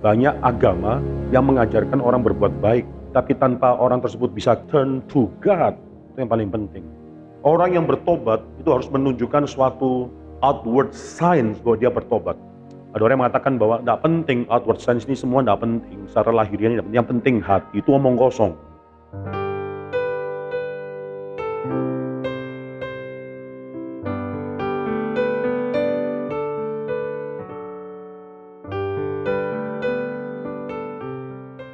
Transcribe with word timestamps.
Banyak 0.00 0.40
agama 0.40 0.96
yang 1.28 1.44
mengajarkan 1.44 2.00
orang 2.00 2.24
berbuat 2.24 2.56
baik, 2.64 2.88
tapi 3.12 3.36
tanpa 3.36 3.76
orang 3.76 4.00
tersebut 4.00 4.32
bisa 4.32 4.56
turn 4.72 5.04
to 5.12 5.28
God. 5.44 5.76
Itu 6.12 6.24
yang 6.24 6.32
paling 6.32 6.48
penting. 6.48 6.84
Orang 7.44 7.76
yang 7.76 7.84
bertobat 7.84 8.40
itu 8.56 8.68
harus 8.72 8.88
menunjukkan 8.88 9.44
suatu 9.44 10.08
outward 10.40 10.96
signs 10.96 11.60
bahwa 11.60 11.76
dia 11.76 11.92
bertobat. 11.92 12.36
Ada 12.96 13.00
orang 13.04 13.12
yang 13.12 13.22
mengatakan 13.28 13.52
bahwa 13.60 13.76
tidak 13.84 14.00
penting 14.00 14.38
outward 14.48 14.80
signs 14.80 15.04
ini 15.04 15.12
semua 15.12 15.44
tidak 15.44 15.68
penting. 15.68 15.98
Secara 16.08 16.32
lahiriah 16.32 16.80
ini 16.80 16.96
Yang 16.96 17.06
penting 17.12 17.44
hati 17.44 17.84
itu 17.84 17.92
omong 17.92 18.16
kosong. 18.16 18.56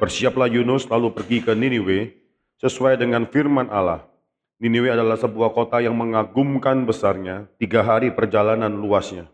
Bersiaplah 0.07 0.47
Yunus 0.47 0.87
lalu 0.87 1.11
pergi 1.11 1.43
ke 1.43 1.51
Niniwe 1.51 2.15
sesuai 2.63 2.95
dengan 2.95 3.27
firman 3.27 3.67
Allah. 3.67 4.07
Niniwe 4.55 4.87
adalah 4.87 5.19
sebuah 5.19 5.51
kota 5.51 5.83
yang 5.83 5.99
mengagumkan 5.99 6.87
besarnya, 6.87 7.51
tiga 7.59 7.83
hari 7.83 8.07
perjalanan 8.15 8.71
luasnya. 8.71 9.27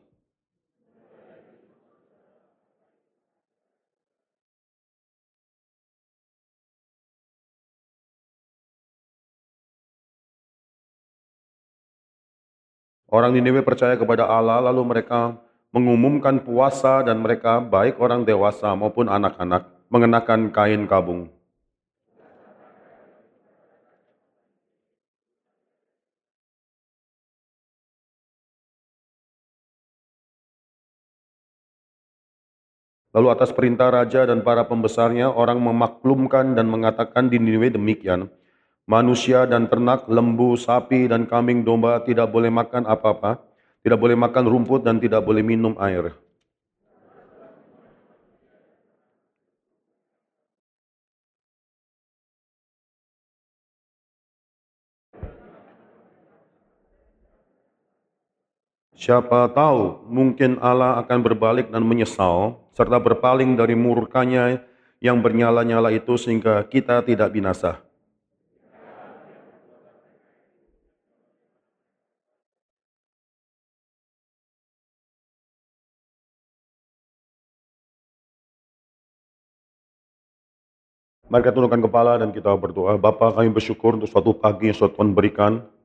Orang 13.13 13.38
Niniwe 13.38 13.62
percaya 13.62 13.94
kepada 13.94 14.26
Allah, 14.26 14.58
lalu 14.74 14.82
mereka 14.90 15.38
mengumumkan 15.70 16.41
puasa 16.41 17.05
dan 17.05 17.21
mereka 17.21 17.62
baik 17.62 18.02
orang 18.02 18.26
dewasa 18.26 18.74
maupun 18.74 19.05
anak-anak 19.05 19.70
mengenakan 19.94 20.50
kain 20.50 20.90
kabung. 20.90 21.30
Lalu 33.13 33.30
atas 33.30 33.54
perintah 33.54 33.94
raja 33.94 34.26
dan 34.26 34.41
para 34.41 34.66
pembesarnya, 34.66 35.30
orang 35.30 35.62
memaklumkan 35.62 36.57
dan 36.57 36.66
mengatakan 36.66 37.30
di 37.30 37.38
Niniwe 37.38 37.70
demikian, 37.70 38.26
manusia 38.90 39.46
dan 39.46 39.70
ternak, 39.70 40.10
lembu, 40.10 40.57
sapi, 40.57 41.05
dan 41.05 41.30
kambing 41.30 41.62
domba 41.62 42.02
tidak 42.02 42.34
boleh 42.34 42.50
makan 42.50 42.90
apa-apa, 42.90 43.38
tidak 43.85 44.02
boleh 44.02 44.18
makan 44.18 44.50
rumput 44.50 44.82
dan 44.82 44.98
tidak 44.98 45.22
boleh 45.22 45.46
minum 45.46 45.78
air. 45.78 46.23
Siapa 59.04 59.51
tahu 59.51 60.07
mungkin 60.07 60.55
Allah 60.63 60.96
akan 61.04 61.20
berbalik 61.20 61.68
dan 61.68 61.84
menyesal 61.84 62.55
serta 62.71 63.04
berpaling 63.04 63.60
dari 63.60 63.76
murkanya 63.76 64.63
yang 65.03 65.19
bernyala-nyala 65.19 65.91
itu 65.91 66.16
sehingga 66.16 66.63
kita 66.63 67.03
tidak 67.03 67.35
binasa. 67.35 67.84
Mari 81.28 81.44
kita 81.44 81.59
tundukkan 81.59 81.84
kepala 81.91 82.23
dan 82.23 82.31
kita 82.31 82.56
berdoa. 82.56 82.95
Bapa 82.95 83.35
kami 83.35 83.51
bersyukur 83.51 84.00
untuk 84.00 84.07
suatu 84.07 84.31
pagi 84.31 84.72
yang 84.72 84.79
Tuhan 84.79 85.12
berikan. 85.12 85.82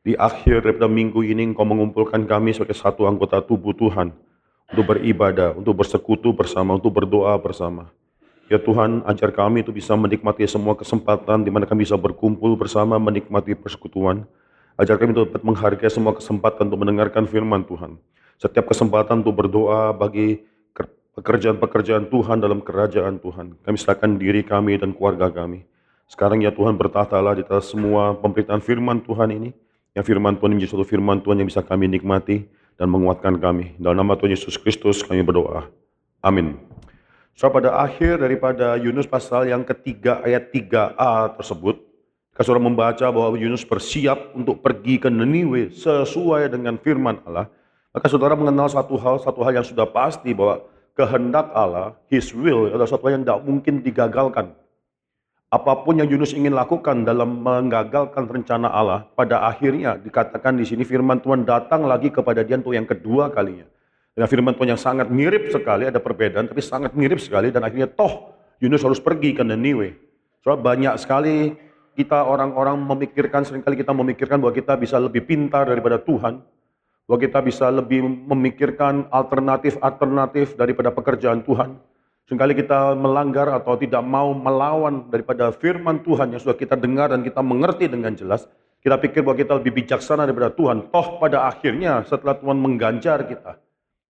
Di 0.00 0.16
akhir 0.16 0.64
daripada 0.64 0.88
minggu 0.88 1.20
ini 1.20 1.52
engkau 1.52 1.68
mengumpulkan 1.68 2.24
kami 2.24 2.56
sebagai 2.56 2.72
satu 2.72 3.04
anggota 3.04 3.44
tubuh 3.44 3.76
Tuhan 3.76 4.16
untuk 4.72 4.96
beribadah, 4.96 5.52
untuk 5.52 5.84
bersekutu 5.84 6.32
bersama, 6.32 6.80
untuk 6.80 6.96
berdoa 6.96 7.36
bersama. 7.36 7.92
Ya 8.48 8.56
Tuhan, 8.56 9.04
ajar 9.04 9.28
kami 9.28 9.60
itu 9.60 9.70
bisa 9.70 9.92
menikmati 9.94 10.48
semua 10.48 10.72
kesempatan 10.72 11.44
di 11.44 11.52
mana 11.52 11.68
kami 11.68 11.84
bisa 11.84 12.00
berkumpul 12.00 12.56
bersama 12.56 12.96
menikmati 12.96 13.52
persekutuan. 13.52 14.24
Ajar 14.80 14.96
kami 14.96 15.12
untuk 15.12 15.36
dapat 15.36 15.44
menghargai 15.44 15.92
semua 15.92 16.16
kesempatan 16.16 16.72
untuk 16.72 16.80
mendengarkan 16.80 17.28
firman 17.28 17.62
Tuhan. 17.68 18.00
Setiap 18.40 18.72
kesempatan 18.72 19.20
untuk 19.20 19.36
berdoa 19.36 19.92
bagi 19.92 20.48
pekerjaan-pekerjaan 21.12 22.08
Tuhan 22.08 22.40
dalam 22.40 22.64
kerajaan 22.64 23.20
Tuhan. 23.20 23.60
Kami 23.60 23.76
serahkan 23.76 24.16
diri 24.16 24.40
kami 24.40 24.80
dan 24.80 24.96
keluarga 24.96 25.28
kami. 25.28 25.68
Sekarang 26.08 26.40
ya 26.40 26.48
Tuhan 26.48 26.80
bertahtalah 26.80 27.36
di 27.36 27.44
atas 27.44 27.68
semua 27.68 28.16
pemberitaan 28.16 28.64
firman 28.64 29.04
Tuhan 29.04 29.28
ini. 29.36 29.52
Yang 29.94 30.04
firman 30.14 30.38
Tuhan 30.38 30.54
menjadi 30.54 30.70
suatu 30.70 30.86
firman 30.86 31.18
Tuhan 31.18 31.42
yang 31.42 31.48
bisa 31.50 31.66
kami 31.66 31.90
nikmati 31.90 32.46
dan 32.78 32.88
menguatkan 32.88 33.36
kami. 33.42 33.74
Dalam 33.76 34.00
nama 34.00 34.14
Tuhan 34.14 34.32
Yesus 34.32 34.54
Kristus 34.56 35.02
kami 35.02 35.26
berdoa. 35.26 35.66
Amin. 36.22 36.56
So 37.34 37.48
pada 37.48 37.74
akhir 37.74 38.20
daripada 38.20 38.76
Yunus 38.76 39.08
pasal 39.08 39.48
yang 39.48 39.64
ketiga 39.64 40.20
ayat 40.22 40.52
3a 40.52 41.34
tersebut, 41.40 41.90
sudah 42.40 42.62
membaca 42.62 43.04
bahwa 43.12 43.36
Yunus 43.36 43.68
bersiap 43.68 44.32
untuk 44.32 44.64
pergi 44.64 44.96
ke 44.96 45.12
Niniwe 45.12 45.76
sesuai 45.76 46.48
dengan 46.48 46.80
firman 46.80 47.20
Allah. 47.28 47.52
Maka 47.92 48.06
saudara 48.08 48.32
mengenal 48.38 48.70
satu 48.70 48.96
hal, 48.96 49.20
satu 49.20 49.44
hal 49.44 49.60
yang 49.60 49.66
sudah 49.66 49.84
pasti 49.84 50.32
bahwa 50.32 50.64
kehendak 50.96 51.52
Allah, 51.52 51.98
His 52.08 52.32
will 52.32 52.70
adalah 52.70 52.88
sesuatu 52.88 53.12
yang 53.12 53.26
tidak 53.26 53.40
mungkin 53.44 53.84
digagalkan. 53.84 54.56
Apa 55.50 55.82
pun 55.82 55.98
yang 55.98 56.06
Yunus 56.06 56.30
ingin 56.30 56.54
lakukan 56.54 57.02
dalam 57.02 57.42
menggagalkan 57.42 58.22
rencana 58.30 58.70
Allah, 58.70 59.02
pada 59.18 59.42
akhirnya 59.50 59.98
dikatakan 59.98 60.54
di 60.54 60.62
sini 60.62 60.86
firman 60.86 61.18
Tuhan 61.18 61.42
datang 61.42 61.90
lagi 61.90 62.14
kepada 62.14 62.46
dia 62.46 62.54
untuk 62.54 62.70
yang 62.70 62.86
kedua 62.86 63.34
kalinya. 63.34 63.66
Dengan 64.14 64.30
firman 64.30 64.54
Tuhan 64.54 64.78
yang 64.78 64.78
sangat 64.78 65.10
mirip 65.10 65.50
sekali, 65.50 65.90
ada 65.90 65.98
perbedaan, 65.98 66.46
tapi 66.46 66.62
sangat 66.62 66.94
mirip 66.94 67.18
sekali, 67.18 67.50
dan 67.50 67.66
akhirnya 67.66 67.90
toh 67.90 68.30
Yunus 68.62 68.86
harus 68.86 69.02
pergi 69.02 69.34
ke 69.34 69.42
Niniwe. 69.42 69.98
Soal 70.38 70.62
banyak 70.62 70.94
sekali 71.02 71.58
kita 71.98 72.30
orang-orang 72.30 72.78
memikirkan, 72.78 73.42
sering 73.42 73.66
kali 73.66 73.74
kita 73.74 73.90
memikirkan 73.90 74.38
bahwa 74.38 74.54
kita 74.54 74.78
bisa 74.78 75.02
lebih 75.02 75.26
pintar 75.26 75.66
daripada 75.66 75.98
Tuhan, 75.98 76.46
bahwa 77.10 77.18
kita 77.18 77.42
bisa 77.42 77.66
lebih 77.74 78.06
memikirkan 78.06 79.10
alternatif-alternatif 79.10 80.54
daripada 80.54 80.94
pekerjaan 80.94 81.42
Tuhan. 81.42 81.74
Seringkali 82.30 82.62
kita 82.62 82.94
melanggar 82.94 83.50
atau 83.50 83.74
tidak 83.74 84.06
mau 84.06 84.30
melawan 84.30 85.10
daripada 85.10 85.50
firman 85.50 85.98
Tuhan 85.98 86.30
yang 86.30 86.38
sudah 86.38 86.54
kita 86.54 86.78
dengar 86.78 87.10
dan 87.10 87.26
kita 87.26 87.42
mengerti 87.42 87.90
dengan 87.90 88.14
jelas. 88.14 88.46
Kita 88.78 89.02
pikir 89.02 89.26
bahwa 89.26 89.34
kita 89.34 89.58
lebih 89.58 89.82
bijaksana 89.82 90.30
daripada 90.30 90.54
Tuhan. 90.54 90.94
Toh 90.94 91.18
pada 91.18 91.50
akhirnya 91.50 92.06
setelah 92.06 92.38
Tuhan 92.38 92.54
mengganjar 92.54 93.26
kita. 93.26 93.58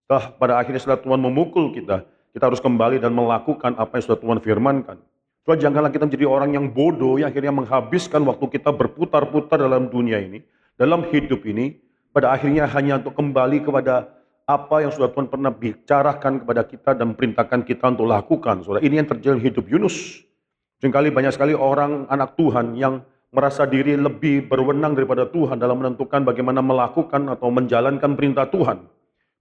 Toh 0.04 0.36
pada 0.36 0.60
akhirnya 0.60 0.84
setelah 0.84 1.00
Tuhan 1.00 1.16
memukul 1.16 1.72
kita. 1.72 2.04
Kita 2.36 2.44
harus 2.44 2.60
kembali 2.60 3.00
dan 3.00 3.16
melakukan 3.16 3.80
apa 3.80 3.97
yang 3.97 4.04
sudah 4.04 4.20
Tuhan 4.20 4.38
firmankan. 4.44 5.00
So, 5.48 5.56
janganlah 5.56 5.88
kita 5.88 6.04
menjadi 6.04 6.28
orang 6.28 6.53
yang 6.53 6.69
bodoh 6.69 7.16
yang 7.16 7.32
akhirnya 7.32 7.56
menghabiskan 7.56 8.20
waktu 8.28 8.53
kita 8.53 8.69
berputar-putar 8.69 9.64
dalam 9.64 9.88
dunia 9.88 10.20
ini. 10.20 10.44
Dalam 10.76 11.09
hidup 11.09 11.41
ini. 11.48 11.80
Pada 12.12 12.36
akhirnya 12.36 12.69
hanya 12.69 13.00
untuk 13.00 13.16
kembali 13.16 13.64
kepada 13.64 14.19
apa 14.50 14.82
yang 14.82 14.90
sudah 14.90 15.14
Tuhan 15.14 15.30
pernah 15.30 15.54
bicarakan 15.54 16.42
kepada 16.42 16.62
kita 16.66 16.90
dan 16.98 17.14
perintahkan 17.14 17.62
kita 17.62 17.94
untuk 17.94 18.10
lakukan. 18.10 18.66
Saudara, 18.66 18.82
ini 18.82 18.98
yang 18.98 19.06
terjadi 19.06 19.38
hidup 19.38 19.70
Yunus. 19.70 20.26
Seringkali 20.82 21.14
banyak 21.14 21.30
sekali 21.30 21.54
orang 21.54 22.10
anak 22.10 22.34
Tuhan 22.34 22.74
yang 22.74 23.06
merasa 23.30 23.62
diri 23.62 23.94
lebih 23.94 24.50
berwenang 24.50 24.98
daripada 24.98 25.22
Tuhan 25.30 25.62
dalam 25.62 25.78
menentukan 25.78 26.26
bagaimana 26.26 26.58
melakukan 26.58 27.30
atau 27.30 27.46
menjalankan 27.54 28.18
perintah 28.18 28.50
Tuhan. 28.50 28.82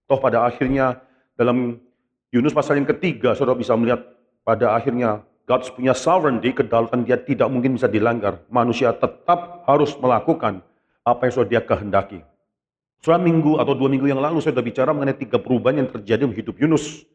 Toh 0.06 0.20
pada 0.22 0.46
akhirnya 0.46 1.02
dalam 1.34 1.82
Yunus 2.30 2.54
pasal 2.54 2.78
yang 2.78 2.86
ketiga, 2.86 3.34
saudara 3.34 3.58
bisa 3.58 3.74
melihat 3.74 4.06
pada 4.46 4.78
akhirnya 4.78 5.26
God 5.50 5.66
punya 5.74 5.90
sovereignty, 5.90 6.54
kedaulatan 6.54 7.02
dia 7.02 7.18
tidak 7.18 7.50
mungkin 7.50 7.74
bisa 7.74 7.90
dilanggar. 7.90 8.38
Manusia 8.46 8.94
tetap 8.94 9.66
harus 9.66 9.90
melakukan 9.98 10.62
apa 11.02 11.26
yang 11.26 11.32
sudah 11.34 11.48
dia 11.50 11.62
kehendaki. 11.66 12.22
Selama 13.00 13.32
minggu 13.32 13.52
atau 13.56 13.72
dua 13.72 13.88
minggu 13.88 14.12
yang 14.12 14.20
lalu 14.20 14.44
saya 14.44 14.52
sudah 14.52 14.66
bicara 14.66 14.92
mengenai 14.92 15.16
tiga 15.16 15.40
perubahan 15.40 15.80
yang 15.80 15.88
terjadi 15.88 16.28
dalam 16.28 16.36
hidup 16.36 16.52
Yunus. 16.60 17.08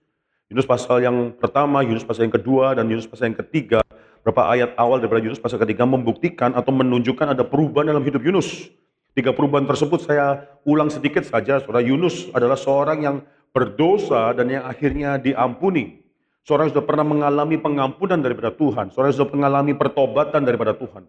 Yunus 0.50 0.66
pasal 0.66 1.06
yang 1.06 1.38
pertama, 1.38 1.86
Yunus 1.86 2.02
pasal 2.02 2.26
yang 2.26 2.34
kedua, 2.34 2.74
dan 2.74 2.90
Yunus 2.90 3.06
pasal 3.06 3.30
yang 3.30 3.38
ketiga. 3.46 3.86
Berapa 4.26 4.50
ayat 4.50 4.74
awal 4.82 4.98
daripada 4.98 5.22
Yunus 5.22 5.38
pasal 5.38 5.62
ketiga 5.62 5.86
membuktikan 5.86 6.58
atau 6.58 6.74
menunjukkan 6.74 7.38
ada 7.38 7.46
perubahan 7.46 7.94
dalam 7.94 8.02
hidup 8.02 8.26
Yunus. 8.26 8.74
Tiga 9.14 9.30
perubahan 9.30 9.70
tersebut 9.70 10.10
saya 10.10 10.50
ulang 10.66 10.90
sedikit 10.90 11.22
saja. 11.22 11.62
Saudara 11.62 11.86
Yunus 11.86 12.34
adalah 12.34 12.58
seorang 12.58 13.06
yang 13.06 13.16
berdosa 13.54 14.34
dan 14.34 14.50
yang 14.50 14.66
akhirnya 14.66 15.22
diampuni. 15.22 16.02
Seorang 16.50 16.70
yang 16.70 16.82
sudah 16.82 16.88
pernah 16.90 17.06
mengalami 17.06 17.62
pengampunan 17.62 18.18
daripada 18.18 18.50
Tuhan. 18.50 18.90
Seorang 18.90 19.14
yang 19.14 19.18
sudah 19.22 19.32
mengalami 19.38 19.78
pertobatan 19.78 20.42
daripada 20.42 20.74
Tuhan. 20.74 21.06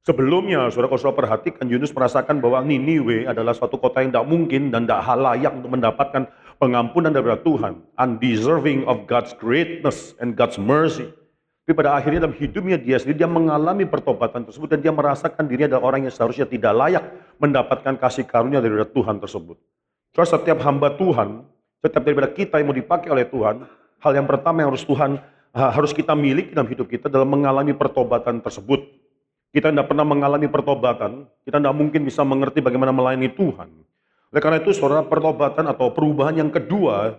Sebelumnya, 0.00 0.72
saudara 0.72 0.88
kalau 0.88 1.00
saudara 1.00 1.28
perhatikan, 1.28 1.68
Yunus 1.68 1.92
merasakan 1.92 2.40
bahwa 2.40 2.64
Niniwe 2.64 3.28
adalah 3.28 3.52
suatu 3.52 3.76
kota 3.76 4.00
yang 4.00 4.16
tidak 4.16 4.28
mungkin 4.32 4.72
dan 4.72 4.88
tidak 4.88 5.04
halayak 5.04 5.52
untuk 5.52 5.76
mendapatkan 5.76 6.22
pengampunan 6.56 7.12
daripada 7.12 7.36
Tuhan, 7.44 7.84
undeserving 8.00 8.88
of 8.88 9.04
God's 9.04 9.36
greatness 9.36 10.16
and 10.16 10.40
God's 10.40 10.56
mercy. 10.56 11.04
Tapi 11.68 11.76
pada 11.76 12.00
akhirnya 12.00 12.24
dalam 12.24 12.32
hidupnya 12.32 12.80
dia 12.80 12.96
sendiri, 12.96 13.22
dia 13.22 13.30
mengalami 13.30 13.84
pertobatan 13.84 14.48
tersebut 14.48 14.72
dan 14.72 14.80
dia 14.80 14.92
merasakan 14.92 15.44
dirinya 15.44 15.76
adalah 15.76 15.84
orang 15.92 16.08
yang 16.08 16.14
seharusnya 16.16 16.48
tidak 16.48 16.72
layak 16.72 17.04
mendapatkan 17.36 17.94
kasih 18.00 18.24
karunia 18.24 18.64
daripada 18.64 18.88
Tuhan 18.88 19.20
tersebut. 19.20 19.60
Soalnya 20.16 20.32
setiap 20.34 20.58
hamba 20.64 20.96
Tuhan, 20.96 21.44
setiap 21.84 22.02
daripada 22.02 22.28
kita 22.32 22.56
yang 22.56 22.72
mau 22.72 22.76
dipakai 22.76 23.08
oleh 23.12 23.28
Tuhan, 23.28 23.68
hal 24.00 24.12
yang 24.16 24.26
pertama 24.26 24.64
yang 24.64 24.72
harus 24.72 24.82
Tuhan 24.82 25.20
harus 25.52 25.92
kita 25.92 26.16
miliki 26.16 26.56
dalam 26.56 26.66
hidup 26.72 26.88
kita 26.88 27.06
dalam 27.06 27.28
mengalami 27.28 27.76
pertobatan 27.76 28.40
tersebut. 28.40 28.99
Kita 29.50 29.74
tidak 29.74 29.90
pernah 29.90 30.06
mengalami 30.06 30.46
pertobatan, 30.46 31.26
kita 31.42 31.58
tidak 31.58 31.74
mungkin 31.74 32.06
bisa 32.06 32.22
mengerti 32.22 32.62
bagaimana 32.62 32.94
melayani 32.94 33.34
Tuhan. 33.34 33.68
Oleh 34.30 34.40
karena 34.42 34.62
itu, 34.62 34.70
saudara, 34.70 35.02
pertobatan 35.02 35.66
atau 35.66 35.90
perubahan 35.90 36.38
yang 36.38 36.54
kedua 36.54 37.18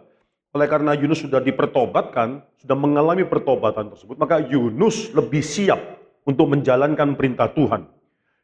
oleh 0.51 0.67
karena 0.67 0.91
Yunus 0.95 1.23
sudah 1.23 1.39
dipertobatkan, 1.39 2.43
sudah 2.59 2.75
mengalami 2.75 3.23
pertobatan 3.23 3.87
tersebut, 3.87 4.19
maka 4.19 4.43
Yunus 4.43 5.11
lebih 5.15 5.39
siap 5.39 5.79
untuk 6.27 6.51
menjalankan 6.51 7.15
perintah 7.15 7.47
Tuhan. 7.51 7.87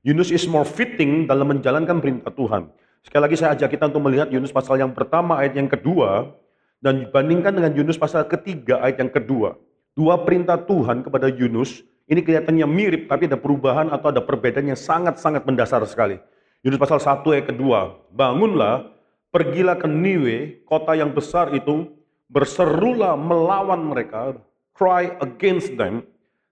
Yunus 0.07 0.31
is 0.31 0.47
more 0.47 0.63
fitting 0.63 1.27
dalam 1.27 1.51
menjalankan 1.51 1.99
perintah 1.99 2.31
Tuhan. 2.31 2.71
Sekali 3.03 3.21
lagi 3.27 3.35
saya 3.35 3.59
ajak 3.59 3.75
kita 3.75 3.91
untuk 3.91 4.07
melihat 4.07 4.31
Yunus 4.31 4.55
pasal 4.55 4.79
yang 4.79 4.95
pertama 4.95 5.35
ayat 5.39 5.59
yang 5.59 5.67
kedua 5.67 6.31
dan 6.79 7.07
dibandingkan 7.07 7.51
dengan 7.55 7.71
Yunus 7.75 7.99
pasal 7.99 8.23
ketiga 8.23 8.79
ayat 8.79 9.03
yang 9.03 9.11
kedua. 9.11 9.59
Dua 9.91 10.15
perintah 10.23 10.55
Tuhan 10.55 11.03
kepada 11.03 11.27
Yunus 11.27 11.83
ini 12.07 12.23
kelihatannya 12.23 12.67
mirip 12.67 13.11
tapi 13.11 13.27
ada 13.27 13.35
perubahan 13.35 13.91
atau 13.91 14.09
ada 14.15 14.23
perbedaan 14.23 14.71
yang 14.71 14.79
sangat-sangat 14.79 15.43
mendasar 15.43 15.83
sekali. 15.83 16.17
Yunus 16.63 16.79
pasal 16.79 16.99
1 17.03 17.21
ayat 17.35 17.45
kedua, 17.51 17.99
bangunlah, 18.15 18.89
pergilah 19.29 19.77
ke 19.77 19.85
Niwe, 19.85 20.63
kota 20.63 20.95
yang 20.95 21.11
besar 21.11 21.51
itu, 21.53 21.87
berserulah 22.31 23.13
melawan 23.19 23.83
mereka, 23.87 24.35
cry 24.73 25.13
against 25.21 25.75
them, 25.75 26.03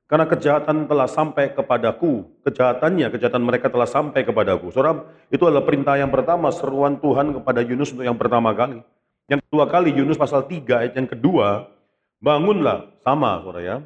karena 0.05 0.29
kejahatan 0.29 0.85
telah 0.85 1.09
sampai 1.09 1.51
kepadaku. 1.51 2.29
Kejahatannya, 2.45 3.09
kejahatan 3.09 3.41
mereka 3.41 3.73
telah 3.73 3.89
sampai 3.89 4.21
kepadaku. 4.21 4.69
Saudara, 4.69 5.01
itu 5.33 5.41
adalah 5.49 5.65
perintah 5.65 5.97
yang 5.97 6.13
pertama, 6.13 6.53
seruan 6.53 7.01
Tuhan 7.01 7.41
kepada 7.41 7.65
Yunus 7.65 7.89
untuk 7.91 8.05
yang 8.05 8.15
pertama 8.15 8.53
kali. 8.53 8.85
Yang 9.25 9.41
kedua 9.49 9.65
kali, 9.65 9.89
Yunus 9.89 10.21
pasal 10.21 10.45
3 10.45 10.85
ayat 10.85 10.93
yang 10.93 11.09
kedua, 11.09 11.65
bangunlah, 12.21 12.93
sama 13.01 13.41
saudara 13.41 13.61
ya, 13.65 13.77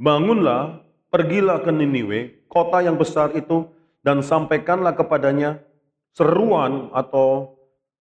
bangunlah, 0.00 0.80
pergilah 1.10 1.60
ke 1.60 1.70
Niniwe, 1.74 2.46
kota 2.46 2.80
yang 2.80 2.96
besar 2.96 3.34
itu, 3.34 3.66
dan 4.00 4.24
sampaikanlah 4.24 4.96
kepadanya 4.96 5.60
seruan 6.16 6.88
atau 6.96 7.58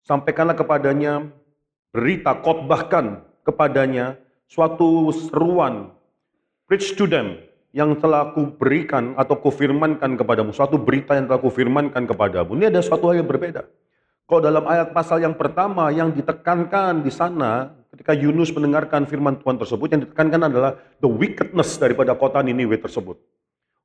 sampaikanlah 0.03 0.59
kepadanya 0.59 1.31
berita, 1.95 2.35
khotbahkan 2.43 3.23
kepadanya 3.47 4.19
suatu 4.51 5.15
seruan, 5.15 5.95
preach 6.67 6.99
to 6.99 7.07
them, 7.07 7.39
yang 7.77 7.93
telah 8.01 8.33
kuberikan 8.33 9.13
atau 9.21 9.37
kufirmankan 9.37 10.17
kepadamu, 10.17 10.51
suatu 10.57 10.81
berita 10.81 11.13
yang 11.13 11.29
telah 11.29 11.45
kufirmankan 11.45 12.09
kepadamu. 12.09 12.57
Ini 12.57 12.73
ada 12.73 12.81
suatu 12.81 13.13
hal 13.13 13.21
yang 13.21 13.29
berbeda. 13.29 13.69
Kalau 14.27 14.41
dalam 14.43 14.65
ayat 14.67 14.91
pasal 14.91 15.23
yang 15.23 15.37
pertama 15.39 15.93
yang 15.95 16.11
ditekankan 16.11 17.05
di 17.05 17.13
sana, 17.15 17.77
ketika 17.97 18.13
Yunus 18.13 18.53
mendengarkan 18.53 19.09
firman 19.09 19.41
Tuhan 19.41 19.57
tersebut, 19.57 19.89
yang 19.89 20.05
ditekankan 20.05 20.53
adalah 20.53 20.77
the 21.01 21.09
wickedness 21.09 21.81
daripada 21.81 22.13
kota 22.13 22.45
Niniwe 22.45 22.77
tersebut. 22.77 23.17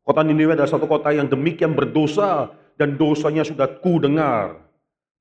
Kota 0.04 0.20
Niniwe 0.20 0.60
adalah 0.60 0.68
satu 0.68 0.84
kota 0.84 1.16
yang 1.16 1.32
demikian 1.32 1.72
berdosa 1.72 2.52
dan 2.76 3.00
dosanya 3.00 3.48
sudah 3.48 3.72
ku 3.80 4.04
dengar. 4.04 4.60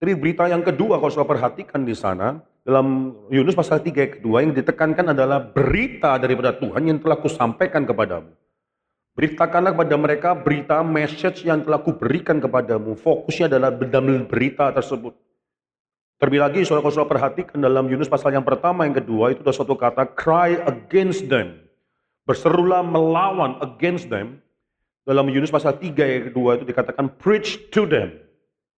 Jadi 0.03 0.19
berita 0.19 0.51
yang 0.51 0.67
kedua 0.67 0.99
kalau 0.99 1.13
sudah 1.15 1.29
perhatikan 1.29 1.87
di 1.87 1.95
sana, 1.95 2.43
dalam 2.67 3.15
Yunus 3.31 3.55
pasal 3.55 3.79
3 3.79 3.95
ayat 3.95 4.13
kedua 4.19 4.43
yang 4.43 4.51
ditekankan 4.51 5.15
adalah 5.15 5.39
berita 5.39 6.19
daripada 6.19 6.51
Tuhan 6.59 6.83
yang 6.91 6.99
telah 6.99 7.15
kusampaikan 7.23 7.87
kepadamu. 7.87 8.35
Beritakanlah 9.15 9.71
kepada 9.77 9.97
mereka 10.01 10.31
berita 10.35 10.83
message 10.83 11.47
yang 11.47 11.63
telah 11.63 11.79
kuberikan 11.79 12.43
kepadamu. 12.43 12.99
Fokusnya 12.99 13.55
adalah 13.55 13.71
dalam 13.71 14.27
berita 14.27 14.75
tersebut. 14.75 15.15
Terlebih 16.21 16.41
lagi, 16.45 16.61
saudara 16.69 16.85
kalau 16.85 17.09
perhatikan 17.09 17.57
dalam 17.65 17.89
Yunus 17.89 18.05
pasal 18.05 18.37
yang 18.37 18.45
pertama, 18.45 18.85
yang 18.85 18.93
kedua, 18.93 19.33
itu 19.33 19.41
ada 19.41 19.57
suatu 19.57 19.73
kata, 19.73 20.05
cry 20.05 20.61
against 20.69 21.25
them. 21.33 21.57
Berserulah 22.29 22.85
melawan 22.85 23.57
against 23.65 24.13
them. 24.13 24.37
Dalam 25.09 25.33
Yunus 25.33 25.49
pasal 25.49 25.81
3 25.81 25.97
ayat 25.97 26.23
kedua 26.29 26.61
itu 26.61 26.69
dikatakan, 26.69 27.09
preach 27.17 27.73
to 27.73 27.89
them 27.89 28.13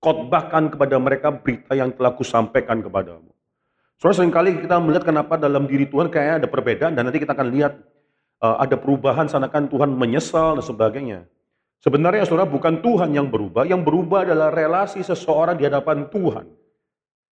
khotbahkan 0.03 0.75
kepada 0.75 0.99
mereka 0.99 1.31
berita 1.31 1.79
yang 1.79 1.95
telah 1.95 2.13
kusampaikan 2.19 2.83
kepadamu. 2.83 3.31
Soalnya 4.03 4.19
sering 4.19 4.35
kali 4.35 4.51
kita 4.59 4.83
melihat 4.83 5.07
kenapa 5.07 5.39
dalam 5.39 5.71
diri 5.71 5.87
Tuhan 5.87 6.11
kayak 6.11 6.43
ada 6.43 6.49
perbedaan 6.51 6.99
dan 6.99 7.07
nanti 7.07 7.23
kita 7.23 7.39
akan 7.39 7.49
lihat 7.55 7.79
uh, 8.43 8.59
ada 8.59 8.75
perubahan 8.75 9.31
sanakan 9.31 9.71
Tuhan 9.71 9.95
menyesal 9.95 10.59
dan 10.59 10.67
sebagainya. 10.67 11.21
Sebenarnya 11.79 12.27
saudara 12.27 12.51
bukan 12.51 12.83
Tuhan 12.83 13.15
yang 13.15 13.31
berubah, 13.31 13.63
yang 13.63 13.87
berubah 13.87 14.27
adalah 14.27 14.51
relasi 14.51 15.07
seseorang 15.07 15.55
di 15.55 15.71
hadapan 15.71 16.11
Tuhan. 16.11 16.47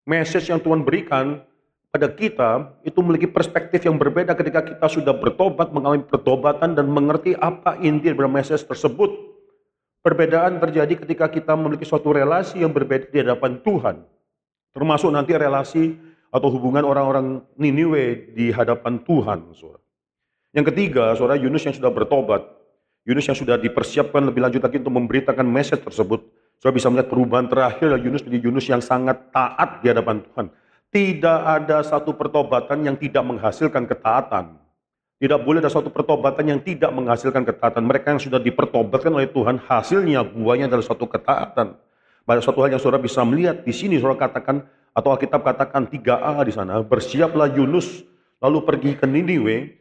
Message 0.08 0.48
yang 0.48 0.56
Tuhan 0.56 0.88
berikan 0.88 1.44
pada 1.92 2.08
kita 2.08 2.72
itu 2.80 2.96
memiliki 3.04 3.28
perspektif 3.28 3.84
yang 3.84 4.00
berbeda 4.00 4.32
ketika 4.32 4.64
kita 4.64 4.86
sudah 4.88 5.12
bertobat, 5.12 5.68
mengalami 5.68 6.00
pertobatan 6.00 6.72
dan 6.72 6.88
mengerti 6.88 7.36
apa 7.36 7.76
inti 7.84 8.08
dari 8.08 8.24
message 8.24 8.64
tersebut. 8.64 9.12
Perbedaan 10.00 10.64
terjadi 10.64 11.04
ketika 11.04 11.28
kita 11.28 11.52
memiliki 11.52 11.84
suatu 11.84 12.08
relasi 12.16 12.64
yang 12.64 12.72
berbeda 12.72 13.12
di 13.12 13.20
hadapan 13.20 13.60
Tuhan. 13.60 14.00
Termasuk 14.72 15.12
nanti 15.12 15.36
relasi 15.36 16.00
atau 16.32 16.48
hubungan 16.56 16.88
orang-orang 16.88 17.44
Niniwe 17.60 18.32
di 18.32 18.48
hadapan 18.48 19.04
Tuhan. 19.04 19.52
Saudara. 19.52 19.84
Yang 20.56 20.72
ketiga, 20.72 21.12
saudara 21.20 21.36
Yunus 21.36 21.68
yang 21.68 21.76
sudah 21.76 21.92
bertobat, 21.92 22.48
Yunus 23.04 23.28
yang 23.28 23.36
sudah 23.36 23.60
dipersiapkan 23.60 24.24
lebih 24.24 24.40
lanjut 24.40 24.64
lagi 24.64 24.80
untuk 24.80 24.96
memberitakan 24.96 25.44
message 25.44 25.84
tersebut. 25.84 26.24
Saudara 26.58 26.74
bisa 26.74 26.90
melihat 26.90 27.06
perubahan 27.06 27.46
terakhir 27.46 27.94
Yunus 28.02 28.26
menjadi 28.26 28.42
Yunus 28.50 28.66
yang 28.66 28.82
sangat 28.82 29.30
taat 29.30 29.78
di 29.78 29.94
hadapan 29.94 30.26
Tuhan. 30.26 30.46
Tidak 30.90 31.40
ada 31.46 31.86
satu 31.86 32.18
pertobatan 32.18 32.82
yang 32.82 32.98
tidak 32.98 33.22
menghasilkan 33.22 33.86
ketaatan. 33.86 34.58
Tidak 35.18 35.38
boleh 35.42 35.62
ada 35.62 35.70
suatu 35.70 35.90
pertobatan 35.90 36.46
yang 36.46 36.60
tidak 36.62 36.90
menghasilkan 36.94 37.46
ketaatan. 37.46 37.82
Mereka 37.86 38.14
yang 38.14 38.22
sudah 38.22 38.38
dipertobatkan 38.42 39.10
oleh 39.10 39.30
Tuhan, 39.30 39.58
hasilnya 39.58 40.22
buahnya 40.26 40.70
adalah 40.70 40.86
suatu 40.86 41.06
ketaatan. 41.10 41.78
Pada 42.26 42.38
suatu 42.42 42.62
hal 42.62 42.74
yang 42.74 42.82
saudara 42.82 43.02
bisa 43.02 43.22
melihat 43.26 43.62
di 43.62 43.74
sini 43.74 43.98
saudara 43.98 44.30
katakan 44.30 44.62
atau 44.94 45.14
Alkitab 45.14 45.42
katakan 45.42 45.86
3A 45.90 46.42
di 46.42 46.54
sana, 46.54 46.82
bersiaplah 46.82 47.50
Yunus 47.50 48.02
lalu 48.38 48.62
pergi 48.62 48.94
ke 48.94 49.06
Niniwe 49.06 49.74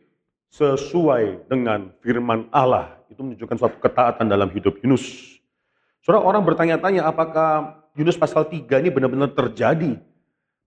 sesuai 0.54 1.50
dengan 1.50 1.90
firman 2.02 2.50
Allah. 2.50 2.98
Itu 3.10 3.22
menunjukkan 3.22 3.58
suatu 3.62 3.78
ketaatan 3.78 4.30
dalam 4.30 4.50
hidup 4.50 4.82
Yunus. 4.82 5.37
Saudara 6.08 6.24
orang 6.24 6.48
bertanya-tanya 6.48 7.04
apakah 7.04 7.84
Yunus 8.00 8.16
pasal 8.16 8.48
3 8.48 8.64
ini 8.80 8.88
benar-benar 8.88 9.36
terjadi 9.36 10.00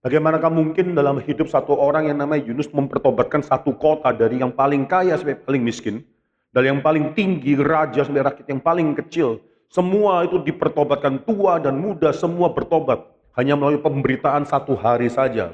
Bagaimanakah 0.01 0.49
mungkin 0.49 0.97
dalam 0.97 1.21
hidup 1.21 1.45
satu 1.45 1.77
orang 1.77 2.09
yang 2.09 2.17
namanya 2.17 2.49
Yunus 2.49 2.73
mempertobatkan 2.73 3.45
satu 3.45 3.77
kota 3.77 4.09
dari 4.09 4.41
yang 4.41 4.49
paling 4.49 4.89
kaya 4.89 5.13
sampai 5.13 5.37
paling 5.37 5.61
miskin, 5.61 6.01
dari 6.49 6.73
yang 6.73 6.81
paling 6.81 7.13
tinggi 7.13 7.53
raja 7.53 8.01
sampai 8.01 8.25
rakyat 8.25 8.49
yang 8.49 8.65
paling 8.65 8.97
kecil, 8.97 9.37
semua 9.69 10.25
itu 10.25 10.41
dipertobatkan 10.41 11.21
tua 11.21 11.61
dan 11.61 11.77
muda 11.77 12.09
semua 12.17 12.49
bertobat 12.49 12.97
hanya 13.37 13.53
melalui 13.53 13.77
pemberitaan 13.77 14.41
satu 14.41 14.73
hari 14.73 15.05
saja. 15.05 15.53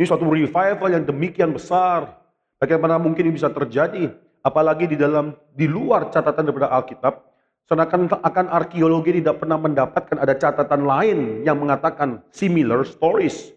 Ini 0.00 0.08
suatu 0.08 0.24
revival 0.24 0.88
yang 0.88 1.04
demikian 1.04 1.52
besar. 1.52 2.08
Bagaimana 2.56 2.96
mungkin 2.96 3.28
ini 3.28 3.36
bisa 3.36 3.52
terjadi? 3.52 4.16
Apalagi 4.40 4.88
di 4.88 4.96
dalam 4.96 5.36
di 5.52 5.68
luar 5.68 6.08
catatan 6.08 6.48
daripada 6.48 6.72
Alkitab, 6.72 7.27
sedangkan 7.68 8.08
akan 8.08 8.46
arkeologi 8.48 9.20
tidak 9.20 9.44
pernah 9.44 9.60
mendapatkan 9.60 10.16
ada 10.16 10.32
catatan 10.32 10.88
lain 10.88 11.44
yang 11.44 11.60
mengatakan 11.60 12.24
similar 12.32 12.82
stories 12.88 13.52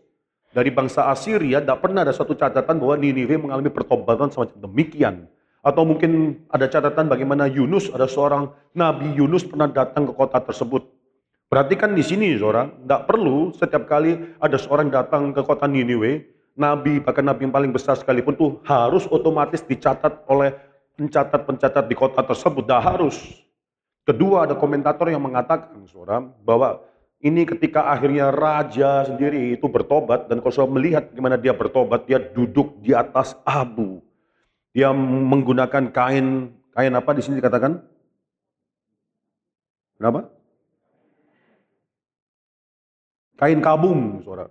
dari 0.51 0.67
bangsa 0.67 1.07
Assyria 1.07 1.63
tidak 1.63 1.79
pernah 1.79 2.03
ada 2.03 2.11
satu 2.11 2.35
catatan 2.35 2.75
bahwa 2.75 2.99
Niniwe 2.99 3.39
mengalami 3.39 3.71
pertobatan 3.71 4.27
semacam 4.27 4.67
demikian. 4.67 5.15
Atau 5.63 5.87
mungkin 5.87 6.43
ada 6.51 6.67
catatan 6.67 7.07
bagaimana 7.07 7.47
Yunus, 7.47 7.87
ada 7.87 8.03
seorang 8.03 8.51
Nabi 8.75 9.15
Yunus 9.15 9.47
pernah 9.47 9.71
datang 9.71 10.09
ke 10.09 10.13
kota 10.13 10.43
tersebut. 10.43 10.83
Perhatikan 11.47 11.95
di 11.95 12.03
sini, 12.03 12.35
saudara, 12.35 12.67
tidak 12.67 13.01
perlu 13.07 13.55
setiap 13.55 13.87
kali 13.87 14.35
ada 14.43 14.57
seorang 14.59 14.91
datang 14.91 15.31
ke 15.31 15.39
kota 15.39 15.71
Niniwe, 15.71 16.27
Nabi, 16.59 16.99
bahkan 16.99 17.23
Nabi 17.23 17.47
yang 17.47 17.55
paling 17.55 17.71
besar 17.71 17.95
sekalipun 17.95 18.35
tuh 18.35 18.59
harus 18.67 19.07
otomatis 19.07 19.63
dicatat 19.63 20.27
oleh 20.27 20.51
pencatat-pencatat 20.99 21.87
di 21.87 21.95
kota 21.95 22.27
tersebut. 22.27 22.67
Tidak 22.67 22.83
harus. 22.83 23.15
Kedua, 24.01 24.49
ada 24.49 24.57
komentator 24.57 25.13
yang 25.13 25.21
mengatakan, 25.21 25.85
saudara, 25.85 26.25
bahwa 26.41 26.81
ini 27.21 27.45
ketika 27.45 27.85
akhirnya 27.93 28.33
raja 28.33 29.05
sendiri 29.05 29.53
itu 29.53 29.69
bertobat 29.69 30.25
dan 30.25 30.41
kalau 30.41 30.65
melihat 30.73 31.13
bagaimana 31.13 31.37
dia 31.37 31.53
bertobat, 31.53 32.09
dia 32.09 32.17
duduk 32.17 32.81
di 32.81 32.97
atas 32.97 33.37
abu. 33.45 34.01
Dia 34.73 34.89
menggunakan 34.95 35.93
kain 35.93 36.49
kain 36.73 36.93
apa 36.97 37.11
di 37.13 37.21
sini 37.21 37.37
dikatakan? 37.37 37.77
Kenapa? 40.01 40.33
Kain 43.37 43.61
kabung, 43.61 44.21
saudara. 44.25 44.49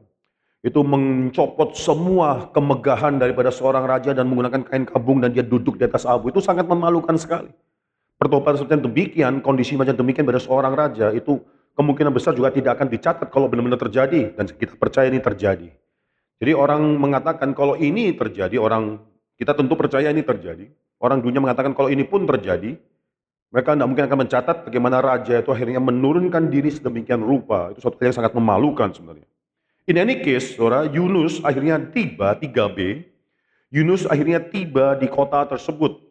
itu 0.60 0.84
mencopot 0.84 1.72
semua 1.72 2.52
kemegahan 2.52 3.16
daripada 3.16 3.48
seorang 3.48 3.88
raja 3.88 4.12
dan 4.12 4.28
menggunakan 4.28 4.60
kain 4.60 4.84
kabung 4.84 5.24
dan 5.24 5.32
dia 5.32 5.40
duduk 5.40 5.80
di 5.80 5.88
atas 5.88 6.04
abu. 6.04 6.28
Itu 6.28 6.44
sangat 6.44 6.68
memalukan 6.68 7.16
sekali. 7.16 7.48
Pertobatan 8.20 8.60
seperti 8.60 8.84
demikian, 8.84 9.40
kondisi 9.40 9.80
macam 9.80 9.96
demikian 9.96 10.28
pada 10.28 10.36
seorang 10.36 10.76
raja 10.76 11.08
itu 11.16 11.40
kemungkinan 11.72 12.12
besar 12.12 12.36
juga 12.36 12.52
tidak 12.52 12.76
akan 12.76 12.92
dicatat 12.92 13.32
kalau 13.32 13.48
benar-benar 13.48 13.80
terjadi 13.80 14.36
dan 14.36 14.44
kita 14.44 14.76
percaya 14.76 15.08
ini 15.08 15.24
terjadi. 15.24 15.72
Jadi 16.36 16.52
orang 16.52 17.00
mengatakan 17.00 17.56
kalau 17.56 17.80
ini 17.80 18.12
terjadi, 18.12 18.60
orang 18.60 19.00
kita 19.40 19.56
tentu 19.56 19.72
percaya 19.72 20.12
ini 20.12 20.20
terjadi. 20.20 20.68
Orang 21.00 21.24
dunia 21.24 21.40
mengatakan 21.40 21.72
kalau 21.72 21.88
ini 21.88 22.04
pun 22.04 22.28
terjadi, 22.28 22.76
mereka 23.48 23.72
tidak 23.72 23.88
mungkin 23.88 24.04
akan 24.04 24.18
mencatat 24.28 24.56
bagaimana 24.68 25.00
raja 25.00 25.40
itu 25.40 25.48
akhirnya 25.48 25.80
menurunkan 25.80 26.52
diri 26.52 26.68
sedemikian 26.68 27.24
rupa. 27.24 27.72
Itu 27.72 27.80
suatu 27.80 27.96
hal 28.04 28.12
yang 28.12 28.16
sangat 28.20 28.36
memalukan 28.36 28.92
sebenarnya. 28.92 29.24
In 29.88 29.96
any 29.96 30.20
case, 30.20 30.60
saudara, 30.60 30.84
Yunus 30.84 31.40
akhirnya 31.40 31.80
tiba, 31.88 32.36
3B, 32.36 33.00
Yunus 33.72 34.04
akhirnya 34.04 34.44
tiba 34.44 34.92
di 35.00 35.08
kota 35.08 35.40
tersebut. 35.48 36.09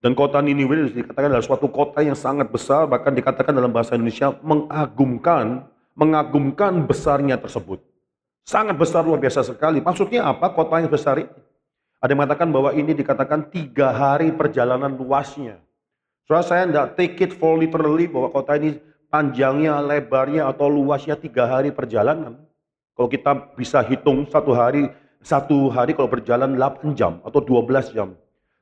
Dan 0.00 0.16
kota 0.16 0.40
Niniwe 0.40 0.96
dikatakan 0.96 1.28
adalah 1.28 1.44
suatu 1.44 1.68
kota 1.68 2.00
yang 2.00 2.16
sangat 2.16 2.48
besar, 2.48 2.88
bahkan 2.88 3.12
dikatakan 3.12 3.52
dalam 3.52 3.68
bahasa 3.68 3.92
Indonesia 4.00 4.32
mengagumkan, 4.40 5.68
mengagumkan 5.92 6.88
besarnya 6.88 7.36
tersebut. 7.36 7.84
Sangat 8.48 8.80
besar, 8.80 9.04
luar 9.04 9.20
biasa 9.20 9.44
sekali. 9.44 9.84
Maksudnya 9.84 10.24
apa 10.24 10.56
kota 10.56 10.80
yang 10.80 10.88
besar 10.88 11.20
ini? 11.20 11.28
Ada 12.00 12.16
yang 12.16 12.18
mengatakan 12.24 12.48
bahwa 12.48 12.72
ini 12.72 12.96
dikatakan 12.96 13.52
tiga 13.52 13.92
hari 13.92 14.32
perjalanan 14.32 14.96
luasnya. 14.96 15.60
Soalnya 16.24 16.46
saya 16.48 16.62
tidak 16.64 16.88
take 16.96 17.20
it 17.20 17.32
for 17.36 17.60
literally 17.60 18.08
bahwa 18.08 18.32
kota 18.32 18.56
ini 18.56 18.80
panjangnya, 19.12 19.84
lebarnya, 19.84 20.48
atau 20.48 20.72
luasnya 20.72 21.20
tiga 21.20 21.44
hari 21.44 21.76
perjalanan. 21.76 22.40
Kalau 22.96 23.08
kita 23.12 23.52
bisa 23.52 23.84
hitung 23.84 24.24
satu 24.32 24.56
hari, 24.56 24.88
satu 25.20 25.68
hari 25.68 25.92
kalau 25.92 26.08
berjalan 26.08 26.56
8 26.56 26.96
jam 26.96 27.20
atau 27.20 27.44
12 27.44 27.92
jam. 27.92 28.16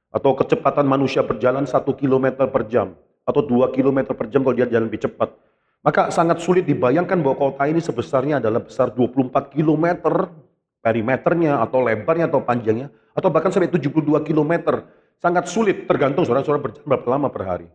Atau 0.08 0.32
kecepatan 0.32 0.88
manusia 0.88 1.20
berjalan 1.20 1.68
1 1.68 1.84
km 1.94 2.48
per 2.48 2.64
jam. 2.68 2.96
Atau 3.28 3.44
2 3.44 3.74
km 3.76 4.16
per 4.16 4.26
jam 4.32 4.40
kalau 4.40 4.56
dia 4.56 4.64
jalan 4.64 4.88
lebih 4.88 5.04
cepat. 5.04 5.36
Maka 5.84 6.10
sangat 6.10 6.40
sulit 6.42 6.64
dibayangkan 6.64 7.20
bahwa 7.20 7.36
kota 7.38 7.68
ini 7.68 7.78
sebesarnya 7.78 8.40
adalah 8.42 8.64
besar 8.64 8.90
24 8.90 9.52
km 9.52 9.86
perimeternya 10.80 11.60
atau 11.60 11.78
lebarnya 11.84 12.26
atau 12.26 12.40
panjangnya. 12.40 12.88
Atau 13.12 13.28
bahkan 13.28 13.52
sampai 13.52 13.68
72 13.68 14.24
km. 14.24 14.52
Sangat 15.18 15.50
sulit 15.50 15.90
tergantung 15.90 16.22
saudara-saudara 16.22 16.62
berjalan 16.62 16.86
berapa 16.86 17.06
lama 17.10 17.28
per 17.28 17.42
hari. 17.42 17.68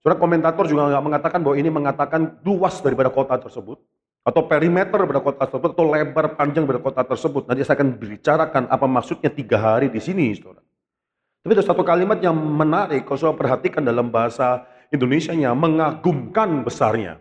Saudara 0.00 0.16
komentator 0.16 0.64
juga 0.64 0.88
nggak 0.88 1.04
mengatakan 1.04 1.40
bahwa 1.44 1.56
ini 1.60 1.68
mengatakan 1.68 2.40
luas 2.40 2.80
daripada 2.80 3.12
kota 3.12 3.36
tersebut 3.36 3.76
atau 4.24 4.44
perimeter 4.48 4.96
pada 4.96 5.20
kota 5.20 5.44
tersebut 5.44 5.70
atau 5.76 5.84
lebar 5.92 6.26
panjang 6.40 6.64
pada 6.64 6.80
kota 6.80 7.02
tersebut. 7.04 7.42
Nanti 7.44 7.68
saya 7.68 7.76
akan 7.80 7.88
bicarakan 8.00 8.62
apa 8.72 8.86
maksudnya 8.88 9.28
tiga 9.28 9.60
hari 9.60 9.92
di 9.92 10.00
sini, 10.00 10.32
saudara. 10.32 10.64
Tapi 11.40 11.56
ada 11.56 11.64
satu 11.64 11.80
kalimat 11.80 12.20
yang 12.20 12.36
menarik 12.36 13.08
kalau 13.08 13.16
saudara 13.16 13.40
perhatikan 13.40 13.80
dalam 13.80 14.12
bahasa 14.12 14.68
Indonesia-nya 14.92 15.56
mengagumkan 15.56 16.60
besarnya. 16.60 17.16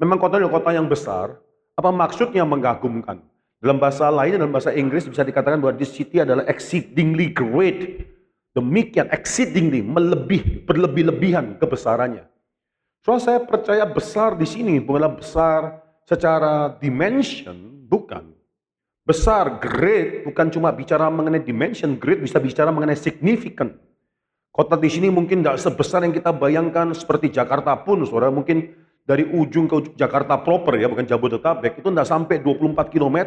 Memang 0.00 0.16
kota 0.16 0.40
adalah 0.40 0.56
kota 0.56 0.70
yang 0.72 0.88
besar. 0.88 1.36
Apa 1.76 1.92
maksudnya 1.92 2.48
mengagumkan? 2.48 3.20
Dalam 3.62 3.78
bahasa 3.78 4.08
lain, 4.08 4.40
dalam 4.40 4.50
bahasa 4.50 4.72
Inggris 4.74 5.06
bisa 5.06 5.22
dikatakan 5.22 5.60
bahwa 5.60 5.76
this 5.76 5.92
city 5.92 6.24
adalah 6.24 6.42
exceedingly 6.48 7.30
great. 7.30 8.08
Demikian 8.56 9.08
exceedingly, 9.12 9.80
melebih, 9.80 10.64
berlebih-lebihan 10.66 11.56
kebesarannya. 11.56 12.28
Soalnya 13.04 13.24
saya 13.24 13.40
percaya 13.42 13.84
besar 13.88 14.36
di 14.36 14.44
sini 14.44 14.76
bukanlah 14.82 15.14
besar 15.16 15.60
secara 16.04 16.72
dimension, 16.76 17.86
bukan. 17.88 18.32
Besar, 19.02 19.58
great, 19.58 20.22
bukan 20.22 20.46
cuma 20.46 20.70
bicara 20.70 21.10
mengenai 21.10 21.42
dimension, 21.42 21.98
great 21.98 22.22
bisa 22.22 22.38
bicara 22.38 22.70
mengenai 22.70 22.94
significant. 22.94 23.74
Kota 24.54 24.78
di 24.78 24.86
sini 24.86 25.10
mungkin 25.10 25.42
tidak 25.42 25.58
sebesar 25.58 26.06
yang 26.06 26.14
kita 26.14 26.30
bayangkan 26.30 26.94
seperti 26.94 27.34
Jakarta 27.34 27.74
pun, 27.82 28.06
saudara. 28.06 28.30
Mungkin 28.30 28.70
dari 29.02 29.26
ujung 29.26 29.66
ke 29.66 29.74
ujung, 29.74 29.94
Jakarta 29.98 30.38
proper 30.38 30.78
ya, 30.78 30.86
bukan 30.86 31.02
Jabodetabek, 31.02 31.82
itu 31.82 31.88
tidak 31.90 32.06
sampai 32.06 32.38
24 32.38 32.94
km. 32.94 33.18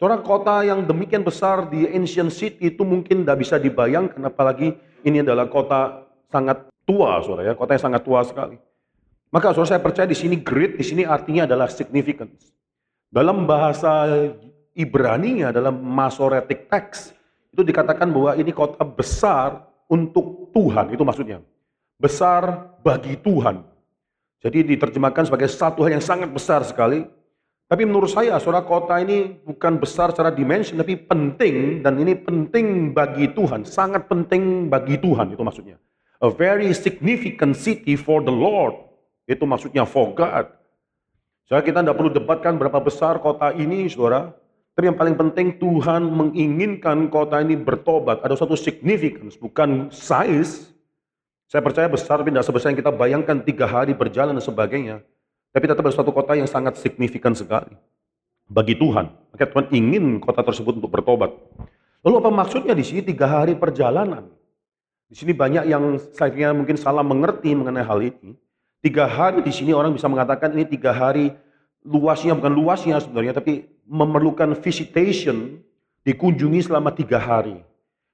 Seorang 0.00 0.24
kota 0.24 0.64
yang 0.64 0.88
demikian 0.88 1.20
besar 1.20 1.68
di 1.68 1.84
ancient 1.92 2.32
city 2.32 2.72
itu 2.72 2.80
mungkin 2.80 3.28
tidak 3.28 3.36
bisa 3.44 3.60
dibayangkan, 3.60 4.24
apalagi 4.24 4.72
ini 5.04 5.20
adalah 5.20 5.52
kota 5.52 6.08
sangat 6.32 6.64
tua, 6.88 7.20
saudara 7.20 7.52
ya, 7.52 7.52
kota 7.52 7.76
yang 7.76 7.92
sangat 7.92 8.02
tua 8.08 8.24
sekali. 8.24 8.56
Maka 9.28 9.52
saudara 9.52 9.76
saya 9.76 9.84
percaya 9.84 10.08
di 10.08 10.16
sini 10.16 10.40
great, 10.40 10.80
di 10.80 10.84
sini 10.84 11.04
artinya 11.04 11.44
adalah 11.44 11.68
significance. 11.68 12.56
Dalam 13.10 13.46
bahasa 13.46 14.06
Ibrani 14.76 15.40
dalam 15.48 15.80
Masoretic 15.80 16.68
text, 16.68 17.16
itu 17.48 17.64
dikatakan 17.64 18.12
bahwa 18.12 18.36
ini 18.36 18.52
kota 18.52 18.84
besar 18.84 19.64
untuk 19.88 20.52
Tuhan, 20.52 20.92
itu 20.92 21.00
maksudnya. 21.00 21.40
Besar 21.96 22.76
bagi 22.84 23.16
Tuhan. 23.16 23.64
Jadi 24.44 24.76
diterjemahkan 24.76 25.32
sebagai 25.32 25.48
satu 25.48 25.80
hal 25.88 25.96
yang 25.96 26.04
sangat 26.04 26.28
besar 26.28 26.60
sekali. 26.68 27.08
Tapi 27.66 27.82
menurut 27.82 28.12
saya, 28.12 28.36
saudara 28.38 28.62
kota 28.62 29.00
ini 29.00 29.42
bukan 29.42 29.80
besar 29.80 30.12
secara 30.14 30.30
dimensi, 30.30 30.76
tapi 30.76 30.94
penting, 30.94 31.82
dan 31.82 31.98
ini 31.98 32.14
penting 32.14 32.92
bagi 32.94 33.32
Tuhan, 33.32 33.66
sangat 33.66 34.06
penting 34.06 34.70
bagi 34.70 35.00
Tuhan, 35.00 35.34
itu 35.34 35.42
maksudnya. 35.42 35.80
A 36.22 36.30
very 36.30 36.70
significant 36.76 37.58
city 37.58 37.98
for 37.98 38.22
the 38.22 38.30
Lord. 38.30 38.76
Itu 39.26 39.48
maksudnya 39.48 39.82
for 39.82 40.14
God. 40.14 40.46
Saya 41.46 41.62
kita 41.62 41.78
tidak 41.78 41.94
perlu 41.94 42.10
debatkan 42.10 42.58
berapa 42.58 42.82
besar 42.82 43.22
kota 43.22 43.54
ini, 43.54 43.86
saudara. 43.86 44.34
Tapi 44.74 44.90
yang 44.90 44.98
paling 44.98 45.14
penting 45.14 45.54
Tuhan 45.62 46.02
menginginkan 46.10 47.06
kota 47.06 47.38
ini 47.38 47.54
bertobat. 47.54 48.18
Ada 48.26 48.34
satu 48.42 48.58
significance, 48.58 49.38
bukan 49.38 49.88
size. 49.94 50.74
Saya 51.46 51.62
percaya 51.62 51.86
besar, 51.86 52.18
tapi 52.18 52.34
tidak 52.34 52.50
sebesar 52.50 52.74
yang 52.74 52.80
kita 52.82 52.90
bayangkan 52.90 53.38
tiga 53.46 53.70
hari 53.70 53.94
berjalan 53.94 54.34
dan 54.34 54.42
sebagainya. 54.42 54.96
Tapi 55.54 55.64
tetap 55.70 55.86
ada 55.86 55.94
suatu 55.94 56.10
kota 56.10 56.34
yang 56.34 56.50
sangat 56.50 56.82
signifikan 56.82 57.30
sekali. 57.32 57.78
Bagi 58.50 58.74
Tuhan. 58.74 59.06
Maka 59.30 59.46
Tuhan 59.46 59.66
ingin 59.70 60.18
kota 60.18 60.42
tersebut 60.42 60.82
untuk 60.82 60.90
bertobat. 60.90 61.30
Lalu 62.02 62.14
apa 62.26 62.30
maksudnya 62.34 62.74
di 62.74 62.82
sini 62.82 63.06
tiga 63.06 63.30
hari 63.30 63.54
perjalanan? 63.54 64.26
Di 65.06 65.14
sini 65.14 65.30
banyak 65.30 65.70
yang 65.70 65.94
saya 66.10 66.50
mungkin 66.50 66.74
salah 66.74 67.06
mengerti 67.06 67.54
mengenai 67.54 67.86
hal 67.86 68.02
ini. 68.02 68.34
Tiga 68.86 69.10
hari 69.10 69.42
di 69.42 69.50
sini 69.50 69.74
orang 69.74 69.98
bisa 69.98 70.06
mengatakan 70.06 70.54
ini 70.54 70.62
tiga 70.62 70.94
hari 70.94 71.34
luasnya 71.82 72.38
bukan 72.38 72.54
luasnya 72.54 73.02
sebenarnya, 73.02 73.34
tapi 73.34 73.66
memerlukan 73.82 74.54
visitation 74.62 75.58
dikunjungi 76.06 76.70
selama 76.70 76.94
tiga 76.94 77.18
hari. 77.18 77.66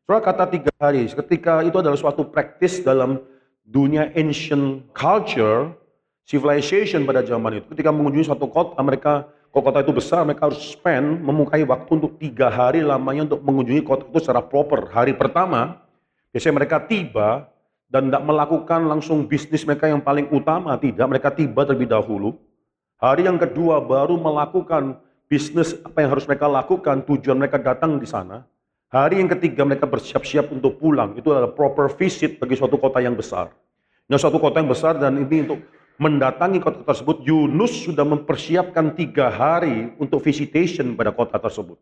Soal 0.09 0.25
kata 0.25 0.49
tiga 0.49 0.73
hari, 0.81 1.12
ketika 1.12 1.61
itu 1.61 1.76
adalah 1.76 2.00
suatu 2.00 2.25
praktis 2.25 2.81
dalam 2.81 3.21
dunia 3.69 4.17
ancient 4.17 4.88
culture, 4.97 5.76
civilization 6.25 7.05
pada 7.05 7.21
zaman 7.21 7.61
itu. 7.61 7.69
Ketika 7.76 7.93
mengunjungi 7.93 8.33
suatu 8.33 8.49
kota, 8.49 8.81
mereka 8.81 9.29
kalau 9.52 9.69
kota 9.69 9.85
itu 9.85 9.93
besar, 9.93 10.25
mereka 10.25 10.49
harus 10.49 10.73
spend 10.73 11.21
memukai 11.21 11.61
waktu 11.69 12.00
untuk 12.00 12.17
tiga 12.17 12.49
hari 12.49 12.81
lamanya 12.81 13.29
untuk 13.29 13.45
mengunjungi 13.45 13.85
kota 13.85 14.09
itu 14.09 14.25
secara 14.25 14.41
proper. 14.41 14.88
Hari 14.88 15.12
pertama, 15.21 15.85
biasanya 16.33 16.64
mereka 16.64 16.81
tiba, 16.81 17.52
dan 17.93 18.09
tidak 18.09 18.25
melakukan 18.25 18.89
langsung 18.89 19.29
bisnis 19.29 19.69
mereka 19.69 19.85
yang 19.85 20.01
paling 20.01 20.33
utama, 20.33 20.73
tidak. 20.81 21.05
Mereka 21.13 21.29
tiba 21.37 21.69
terlebih 21.69 21.93
dahulu. 21.93 22.41
Hari 22.97 23.29
yang 23.29 23.37
kedua 23.37 23.85
baru 23.85 24.17
melakukan 24.17 24.97
bisnis 25.29 25.77
apa 25.85 26.01
yang 26.01 26.17
harus 26.17 26.25
mereka 26.25 26.49
lakukan, 26.49 27.05
tujuan 27.05 27.37
mereka 27.37 27.61
datang 27.61 28.01
di 28.01 28.09
sana. 28.09 28.49
Hari 28.89 29.21
yang 29.21 29.29
ketiga 29.29 29.69
mereka 29.69 29.85
bersiap-siap 29.85 30.49
untuk 30.49 30.81
pulang. 30.81 31.13
Itu 31.21 31.37
adalah 31.37 31.53
proper 31.53 31.93
visit 31.93 32.41
bagi 32.41 32.57
suatu 32.57 32.81
kota 32.81 33.05
yang 33.05 33.13
besar. 33.13 33.53
Nah, 34.09 34.17
suatu 34.17 34.41
kota 34.41 34.65
yang 34.65 34.73
besar 34.73 34.97
dan 34.97 35.21
ini 35.21 35.45
untuk 35.45 35.61
mendatangi 36.01 36.65
kota 36.65 36.81
tersebut, 36.85 37.21
Yunus 37.29 37.77
sudah 37.77 38.09
mempersiapkan 38.09 38.97
tiga 38.97 39.29
hari 39.29 39.93
untuk 40.01 40.25
visitation 40.25 40.97
pada 40.97 41.13
kota 41.13 41.37
tersebut. 41.37 41.77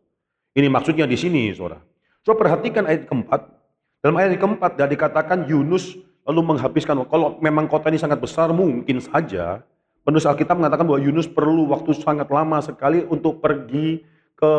Ini 0.51 0.67
maksudnya 0.67 1.07
di 1.07 1.15
sini, 1.15 1.51
saudara. 1.55 1.79
Saudara 2.23 2.39
perhatikan 2.43 2.83
ayat 2.83 3.07
keempat. 3.07 3.60
Dalam 4.01 4.17
ayat 4.17 4.41
keempat, 4.41 4.81
dan 4.81 4.89
dikatakan 4.89 5.45
Yunus 5.45 5.93
lalu 6.25 6.41
menghabiskan, 6.53 6.97
kalau 7.05 7.37
memang 7.37 7.69
kota 7.69 7.93
ini 7.93 8.01
sangat 8.01 8.17
besar, 8.17 8.49
mungkin 8.49 8.97
saja 8.97 9.61
penulis 10.01 10.25
Alkitab 10.25 10.57
mengatakan 10.57 10.89
bahwa 10.89 11.01
Yunus 11.01 11.29
perlu 11.29 11.69
waktu 11.69 11.93
sangat 11.93 12.25
lama 12.33 12.57
sekali 12.65 13.05
untuk 13.05 13.37
pergi 13.37 14.01
ke 14.33 14.53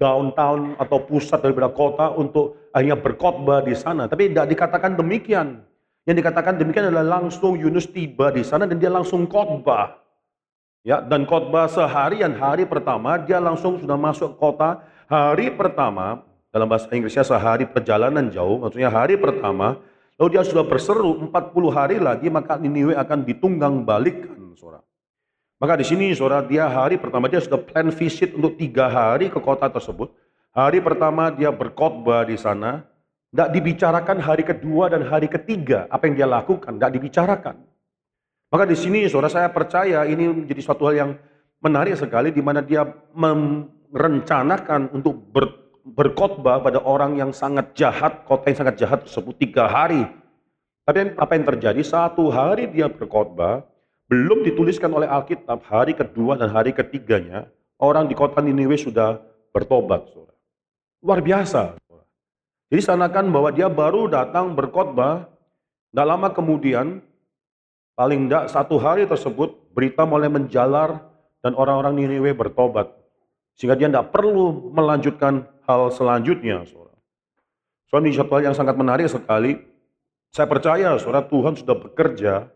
downtown 0.00 0.72
atau 0.80 1.04
pusat 1.04 1.44
daripada 1.44 1.68
kota 1.68 2.16
untuk 2.16 2.72
akhirnya 2.72 2.96
berkhotbah 2.96 3.60
di 3.60 3.76
sana. 3.76 4.08
Tapi 4.08 4.32
tidak 4.32 4.48
dikatakan 4.48 4.96
demikian. 4.96 5.60
Yang 6.08 6.24
dikatakan 6.24 6.56
demikian 6.56 6.88
adalah 6.88 7.20
langsung 7.20 7.60
Yunus 7.60 7.92
tiba 7.92 8.32
di 8.32 8.40
sana 8.40 8.64
dan 8.64 8.80
dia 8.80 8.88
langsung 8.88 9.28
khotbah. 9.28 10.00
Ya, 10.80 11.04
dan 11.04 11.28
khotbah 11.28 11.68
seharian 11.68 12.32
hari 12.40 12.64
pertama 12.64 13.20
dia 13.20 13.36
langsung 13.36 13.76
sudah 13.76 14.00
masuk 14.00 14.40
kota. 14.40 14.80
Hari 15.12 15.52
pertama 15.52 16.24
dalam 16.48 16.66
bahasa 16.68 16.88
Inggrisnya 16.92 17.24
sehari 17.24 17.68
perjalanan 17.68 18.32
jauh, 18.32 18.64
maksudnya 18.64 18.88
hari 18.88 19.20
pertama, 19.20 19.80
lalu 20.16 20.28
dia 20.36 20.42
sudah 20.44 20.64
berseru 20.64 21.28
40 21.28 21.68
hari 21.68 21.96
lagi, 22.00 22.32
maka 22.32 22.56
Niniwe 22.56 22.96
akan 22.96 23.24
ditunggang 23.28 23.84
balikkan, 23.84 24.56
saudara. 24.56 24.84
Maka 25.58 25.74
di 25.74 25.84
sini 25.84 26.14
saudara, 26.14 26.46
dia 26.46 26.70
hari 26.70 26.96
pertama 26.96 27.26
dia 27.26 27.42
sudah 27.42 27.58
plan 27.58 27.90
visit 27.90 28.32
untuk 28.32 28.54
tiga 28.56 28.86
hari 28.88 29.28
ke 29.28 29.42
kota 29.42 29.66
tersebut. 29.66 30.14
Hari 30.54 30.78
pertama 30.80 31.34
dia 31.34 31.50
berkhotbah 31.50 32.24
di 32.24 32.38
sana. 32.38 32.86
Tidak 33.28 33.52
dibicarakan 33.52 34.24
hari 34.24 34.40
kedua 34.40 34.88
dan 34.88 35.04
hari 35.04 35.28
ketiga 35.28 35.84
apa 35.92 36.08
yang 36.08 36.16
dia 36.16 36.24
lakukan, 36.24 36.80
tidak 36.80 36.92
dibicarakan. 36.96 37.60
Maka 38.48 38.64
di 38.64 38.72
sini 38.72 39.04
saudara 39.04 39.28
saya 39.28 39.52
percaya 39.52 40.08
ini 40.08 40.24
menjadi 40.32 40.64
suatu 40.64 40.88
hal 40.88 40.94
yang 40.96 41.10
menarik 41.60 42.00
sekali 42.00 42.32
di 42.32 42.40
mana 42.40 42.64
dia 42.64 42.88
merencanakan 43.12 44.96
untuk 44.96 45.20
ber, 45.28 45.67
berkhotbah 45.94 46.60
pada 46.60 46.82
orang 46.84 47.16
yang 47.16 47.30
sangat 47.32 47.72
jahat, 47.72 48.24
kota 48.28 48.52
yang 48.52 48.58
sangat 48.60 48.76
jahat 48.76 48.98
tersebut 49.08 49.34
tiga 49.40 49.64
hari. 49.64 50.04
Tapi 50.84 51.16
apa 51.16 51.32
yang 51.36 51.44
terjadi? 51.44 51.80
Satu 51.84 52.32
hari 52.32 52.68
dia 52.68 52.88
berkhotbah, 52.88 53.64
belum 54.08 54.44
dituliskan 54.44 54.88
oleh 54.88 55.04
Alkitab, 55.04 55.64
hari 55.68 55.92
kedua 55.92 56.40
dan 56.40 56.48
hari 56.48 56.72
ketiganya, 56.72 57.48
orang 57.76 58.08
di 58.08 58.16
kota 58.16 58.40
Niniwe 58.40 58.76
sudah 58.76 59.20
bertobat. 59.52 60.08
Luar 61.04 61.20
biasa. 61.20 61.76
Jadi 62.68 62.82
sanakan 62.84 63.32
bahwa 63.32 63.48
dia 63.52 63.68
baru 63.68 64.08
datang 64.08 64.52
berkhotbah, 64.52 65.28
tidak 65.92 66.06
lama 66.08 66.28
kemudian, 66.32 67.00
paling 67.96 68.28
tidak 68.28 68.52
satu 68.52 68.76
hari 68.76 69.08
tersebut, 69.08 69.56
berita 69.72 70.04
mulai 70.04 70.28
menjalar 70.28 71.04
dan 71.40 71.52
orang-orang 71.56 71.96
Niniwe 71.96 72.32
bertobat. 72.36 72.92
Sehingga 73.56 73.76
dia 73.76 73.88
tidak 73.92 74.12
perlu 74.14 74.72
melanjutkan 74.72 75.48
hal 75.68 75.92
selanjutnya. 75.92 76.64
Saudara. 76.64 76.96
So, 77.92 78.00
ini 78.00 78.16
satu 78.16 78.32
hal 78.32 78.48
yang 78.48 78.56
sangat 78.56 78.74
menarik 78.80 79.12
sekali. 79.12 79.60
Saya 80.32 80.48
percaya, 80.48 80.96
saudara, 80.96 81.24
Tuhan 81.28 81.56
sudah 81.56 81.76
bekerja 81.76 82.48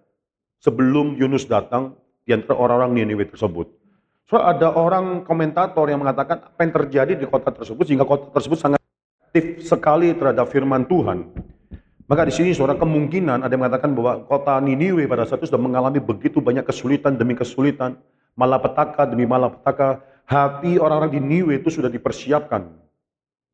sebelum 0.60 1.20
Yunus 1.20 1.44
datang 1.44 1.96
di 2.22 2.30
antara 2.32 2.56
orang-orang 2.56 3.02
Niniwe 3.02 3.28
tersebut. 3.28 3.82
So 4.32 4.40
ada 4.40 4.72
orang 4.72 5.26
komentator 5.26 5.90
yang 5.90 6.00
mengatakan 6.00 6.40
apa 6.40 6.60
yang 6.62 6.72
terjadi 6.72 7.12
di 7.18 7.26
kota 7.28 7.52
tersebut 7.52 7.84
sehingga 7.84 8.06
kota 8.06 8.32
tersebut 8.32 8.56
sangat 8.56 8.80
aktif 9.28 9.66
sekali 9.66 10.14
terhadap 10.16 10.48
firman 10.48 10.86
Tuhan. 10.88 11.28
Maka 12.06 12.28
di 12.28 12.32
sini 12.34 12.56
seorang 12.56 12.76
kemungkinan 12.80 13.44
ada 13.44 13.52
yang 13.52 13.60
mengatakan 13.64 13.92
bahwa 13.92 14.24
kota 14.24 14.56
Niniwe 14.62 15.04
pada 15.04 15.28
saat 15.28 15.42
itu 15.42 15.52
sudah 15.52 15.60
mengalami 15.60 16.00
begitu 16.00 16.40
banyak 16.40 16.64
kesulitan 16.64 17.16
demi 17.20 17.36
kesulitan, 17.36 17.98
malapetaka 18.36 19.04
demi 19.04 19.28
malapetaka, 19.28 20.00
hati 20.24 20.80
orang-orang 20.80 21.12
di 21.12 21.20
Niniwe 21.20 21.60
itu 21.60 21.68
sudah 21.68 21.92
dipersiapkan. 21.92 22.81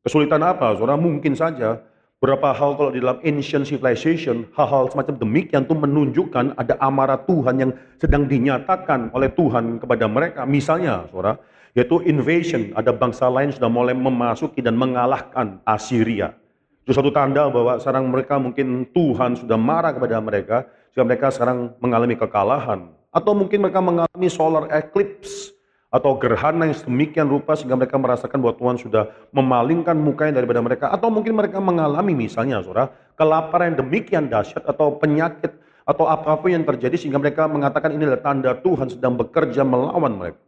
Kesulitan 0.03 0.43
apa? 0.43 0.75
Saudara 0.75 0.95
mungkin 0.95 1.35
saja 1.35 1.83
Berapa 2.19 2.51
hal 2.51 2.75
kalau 2.75 2.91
di 2.91 2.99
dalam 2.99 3.23
ancient 3.23 3.63
civilization, 3.63 4.43
hal-hal 4.51 4.91
semacam 4.91 5.15
demikian 5.23 5.63
itu 5.63 5.71
menunjukkan 5.71 6.51
ada 6.59 6.75
amarah 6.83 7.15
Tuhan 7.23 7.55
yang 7.63 7.71
sedang 7.95 8.27
dinyatakan 8.27 9.15
oleh 9.15 9.31
Tuhan 9.31 9.79
kepada 9.79 10.03
mereka. 10.11 10.43
Misalnya, 10.43 11.07
saudara, 11.07 11.39
yaitu 11.79 12.03
invasion. 12.03 12.75
Ada 12.75 12.91
bangsa 12.91 13.31
lain 13.31 13.55
sudah 13.55 13.71
mulai 13.71 13.95
memasuki 13.95 14.59
dan 14.59 14.75
mengalahkan 14.75 15.63
Assyria. 15.63 16.35
Itu 16.83 16.91
satu 16.91 17.07
tanda 17.15 17.47
bahwa 17.47 17.79
sekarang 17.79 18.11
mereka 18.11 18.35
mungkin 18.35 18.83
Tuhan 18.91 19.39
sudah 19.39 19.55
marah 19.55 19.95
kepada 19.95 20.19
mereka, 20.19 20.67
sehingga 20.91 21.15
mereka 21.15 21.31
sekarang 21.31 21.71
mengalami 21.79 22.19
kekalahan. 22.19 22.91
Atau 23.15 23.31
mungkin 23.31 23.63
mereka 23.63 23.79
mengalami 23.79 24.27
solar 24.27 24.67
eclipse, 24.75 25.55
atau 25.89 26.13
gerhana 26.21 26.69
yang 26.69 26.77
sedemikian 26.77 27.25
rupa 27.25 27.57
sehingga 27.57 27.73
mereka 27.73 27.97
merasakan 27.97 28.37
bahwa 28.37 28.55
Tuhan 28.61 28.77
sudah 28.77 29.03
memalingkan 29.33 29.97
mukanya 29.97 30.37
daripada 30.37 30.61
mereka. 30.61 30.85
Atau 30.93 31.09
mungkin 31.09 31.33
mereka 31.33 31.57
mengalami 31.57 32.13
misalnya 32.13 32.61
saudara 32.61 32.93
kelaparan 33.17 33.73
yang 33.73 33.77
demikian 33.81 34.23
dahsyat 34.29 34.63
atau 34.69 35.01
penyakit 35.01 35.57
atau 35.89 36.05
apa 36.05 36.37
pun 36.37 36.53
yang 36.53 36.61
terjadi 36.61 36.93
sehingga 36.93 37.17
mereka 37.17 37.49
mengatakan 37.49 37.97
ini 37.97 38.05
adalah 38.05 38.21
tanda 38.21 38.53
Tuhan 38.53 38.93
sedang 38.93 39.17
bekerja 39.17 39.65
melawan 39.65 40.13
mereka. 40.13 40.41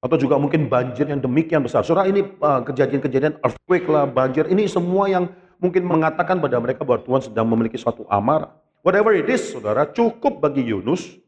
Atau 0.00 0.16
juga 0.16 0.40
mungkin 0.40 0.72
banjir 0.72 1.04
yang 1.04 1.20
demikian 1.20 1.60
besar. 1.60 1.84
Saudara 1.84 2.08
ini 2.08 2.24
uh, 2.40 2.64
kejadian-kejadian 2.64 3.36
earthquake 3.44 3.84
lah 3.84 4.08
banjir. 4.08 4.48
Ini 4.48 4.64
semua 4.64 5.12
yang 5.12 5.28
mungkin 5.60 5.84
mengatakan 5.84 6.40
pada 6.40 6.56
mereka 6.56 6.88
bahwa 6.88 7.04
Tuhan 7.04 7.20
sedang 7.28 7.44
memiliki 7.44 7.76
suatu 7.76 8.08
amarah. 8.08 8.48
Whatever 8.80 9.12
it 9.12 9.28
is 9.28 9.52
saudara 9.52 9.84
cukup 9.84 10.40
bagi 10.40 10.64
Yunus 10.64 11.20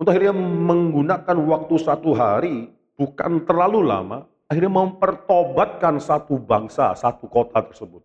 untuk 0.00 0.16
akhirnya 0.16 0.32
menggunakan 0.32 1.36
waktu 1.44 1.74
satu 1.76 2.16
hari, 2.16 2.72
bukan 2.96 3.44
terlalu 3.44 3.84
lama, 3.84 4.24
akhirnya 4.48 4.72
mempertobatkan 4.72 6.00
satu 6.00 6.40
bangsa, 6.40 6.96
satu 6.96 7.28
kota 7.28 7.60
tersebut. 7.60 8.00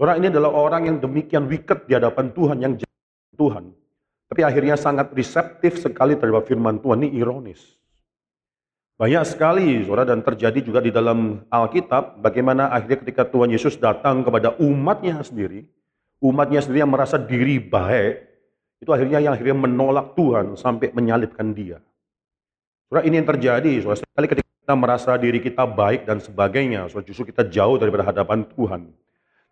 Saudara 0.00 0.16
ini 0.16 0.32
adalah 0.32 0.48
orang 0.48 0.88
yang 0.88 0.96
demikian 0.96 1.44
wicked 1.44 1.84
di 1.84 1.92
hadapan 1.92 2.32
Tuhan, 2.32 2.56
yang 2.64 2.72
jahat 2.80 3.36
Tuhan. 3.36 3.64
Tapi 4.32 4.40
akhirnya 4.40 4.80
sangat 4.80 5.12
reseptif 5.12 5.76
sekali 5.76 6.16
terhadap 6.16 6.48
firman 6.48 6.80
Tuhan, 6.80 7.04
ini 7.04 7.20
ironis. 7.20 7.60
Banyak 8.96 9.24
sekali, 9.28 9.84
saudara, 9.84 10.08
dan 10.08 10.24
terjadi 10.24 10.58
juga 10.64 10.80
di 10.80 10.88
dalam 10.88 11.44
Alkitab, 11.52 12.24
bagaimana 12.24 12.72
akhirnya 12.72 13.04
ketika 13.04 13.28
Tuhan 13.28 13.52
Yesus 13.52 13.76
datang 13.76 14.24
kepada 14.24 14.56
umatnya 14.56 15.20
sendiri, 15.20 15.68
umatnya 16.24 16.64
sendiri 16.64 16.80
yang 16.80 16.90
merasa 16.90 17.20
diri 17.20 17.60
baik, 17.60 18.27
itu 18.78 18.90
akhirnya 18.94 19.18
yang 19.18 19.34
akhirnya 19.34 19.58
menolak 19.58 20.14
Tuhan 20.14 20.54
sampai 20.54 20.94
menyalibkan 20.94 21.50
dia. 21.54 21.82
Saudara, 22.88 23.04
ini 23.04 23.14
yang 23.20 23.28
terjadi. 23.28 23.72
Saudara, 23.82 23.98
sekali 24.00 24.26
ketika 24.30 24.48
kita 24.48 24.74
merasa 24.78 25.10
diri 25.18 25.38
kita 25.42 25.64
baik 25.66 26.06
dan 26.06 26.22
sebagainya, 26.22 26.88
saudara, 26.88 27.06
justru 27.06 27.28
kita 27.28 27.42
jauh 27.46 27.76
daripada 27.76 28.06
hadapan 28.06 28.46
Tuhan. 28.46 28.88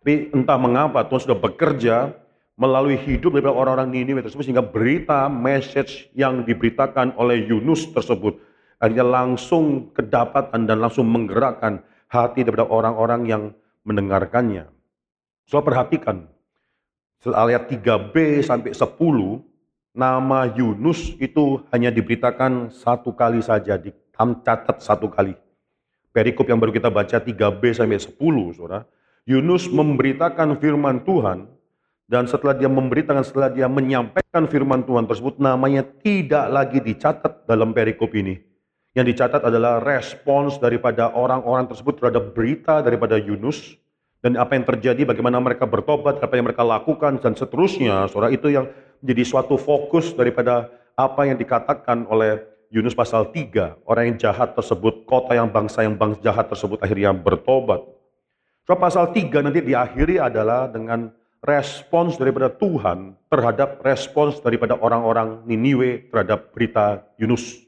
Tapi 0.01 0.13
entah 0.31 0.57
mengapa 0.57 1.03
Tuhan 1.05 1.21
sudah 1.27 1.37
bekerja 1.37 2.15
melalui 2.57 2.97
hidup 2.97 3.37
daripada 3.37 3.53
orang-orang 3.53 3.93
Niniwe 3.93 4.25
tersebut 4.25 4.49
sehingga 4.49 4.65
berita, 4.65 5.29
message 5.29 6.09
yang 6.17 6.41
diberitakan 6.41 7.13
oleh 7.19 7.45
Yunus 7.45 7.85
tersebut 7.93 8.41
akhirnya 8.77 9.05
langsung 9.05 9.89
kedapatan 9.93 10.69
dan 10.69 10.77
langsung 10.81 11.09
menggerakkan 11.09 11.81
hati 12.07 12.45
daripada 12.45 12.69
orang-orang 12.69 13.21
yang 13.25 13.43
mendengarkannya. 13.83 14.69
So 15.49 15.59
perhatikan, 15.63 16.29
ayat 17.25 17.65
3b 17.71 18.45
sampai 18.45 18.71
10, 18.75 19.41
nama 19.97 20.45
Yunus 20.53 21.17
itu 21.17 21.65
hanya 21.73 21.89
diberitakan 21.89 22.69
satu 22.69 23.15
kali 23.17 23.41
saja, 23.41 23.81
dicatat 23.81 24.77
satu 24.77 25.09
kali. 25.09 25.33
Perikop 26.13 26.45
yang 26.49 26.61
baru 26.61 26.73
kita 26.73 26.89
baca 26.93 27.17
3b 27.17 27.61
sampai 27.73 27.97
10, 27.97 28.13
saudara. 28.53 28.85
Yunus 29.27 29.67
memberitakan 29.67 30.55
firman 30.61 31.03
Tuhan, 31.03 31.49
dan 32.07 32.23
setelah 32.23 32.55
dia 32.55 32.71
memberitakan, 32.71 33.19
setelah 33.27 33.51
dia 33.51 33.67
menyampaikan 33.67 34.47
firman 34.47 34.87
Tuhan 34.87 35.03
tersebut, 35.03 35.43
namanya 35.43 35.83
tidak 35.83 36.47
lagi 36.47 36.79
dicatat 36.79 37.43
dalam 37.43 37.75
perikop 37.75 38.15
ini. 38.15 38.39
Yang 38.95 39.13
dicatat 39.13 39.43
adalah 39.43 39.83
respons 39.83 40.57
daripada 40.57 41.11
orang-orang 41.11 41.67
tersebut 41.67 41.99
terhadap 41.99 42.31
berita 42.31 42.79
daripada 42.79 43.19
Yunus, 43.19 43.75
dan 44.21 44.33
apa 44.33 44.57
yang 44.57 44.65
terjadi, 44.65 45.05
bagaimana 45.05 45.37
mereka 45.37 45.69
bertobat, 45.69 46.17
apa 46.17 46.33
yang 46.33 46.49
mereka 46.49 46.65
lakukan, 46.65 47.21
dan 47.21 47.37
seterusnya. 47.37 48.09
Saudara, 48.09 48.33
itu 48.33 48.49
yang 48.49 48.65
menjadi 49.01 49.23
suatu 49.23 49.61
fokus 49.61 50.13
daripada 50.17 50.73
apa 50.97 51.29
yang 51.29 51.37
dikatakan 51.37 52.09
oleh 52.09 52.41
Yunus 52.73 52.97
pasal 52.97 53.29
3. 53.29 53.77
Orang 53.85 54.03
yang 54.13 54.17
jahat 54.17 54.57
tersebut, 54.57 55.05
kota 55.05 55.37
yang 55.37 55.53
bangsa 55.53 55.85
yang 55.85 55.93
bangsa 55.93 56.19
jahat 56.25 56.49
tersebut 56.49 56.81
akhirnya 56.81 57.13
bertobat. 57.13 57.85
So, 58.65 58.75
pasal 58.75 59.13
3 59.13 59.45
nanti 59.45 59.63
diakhiri 59.63 60.19
adalah 60.19 60.67
dengan 60.67 61.13
respons 61.41 62.17
daripada 62.17 62.49
Tuhan 62.49 63.15
terhadap 63.29 63.79
respons 63.85 64.41
daripada 64.41 64.75
orang-orang 64.75 65.45
Niniwe 65.45 66.09
terhadap 66.09 66.51
berita 66.51 67.05
Yunus. 67.15 67.61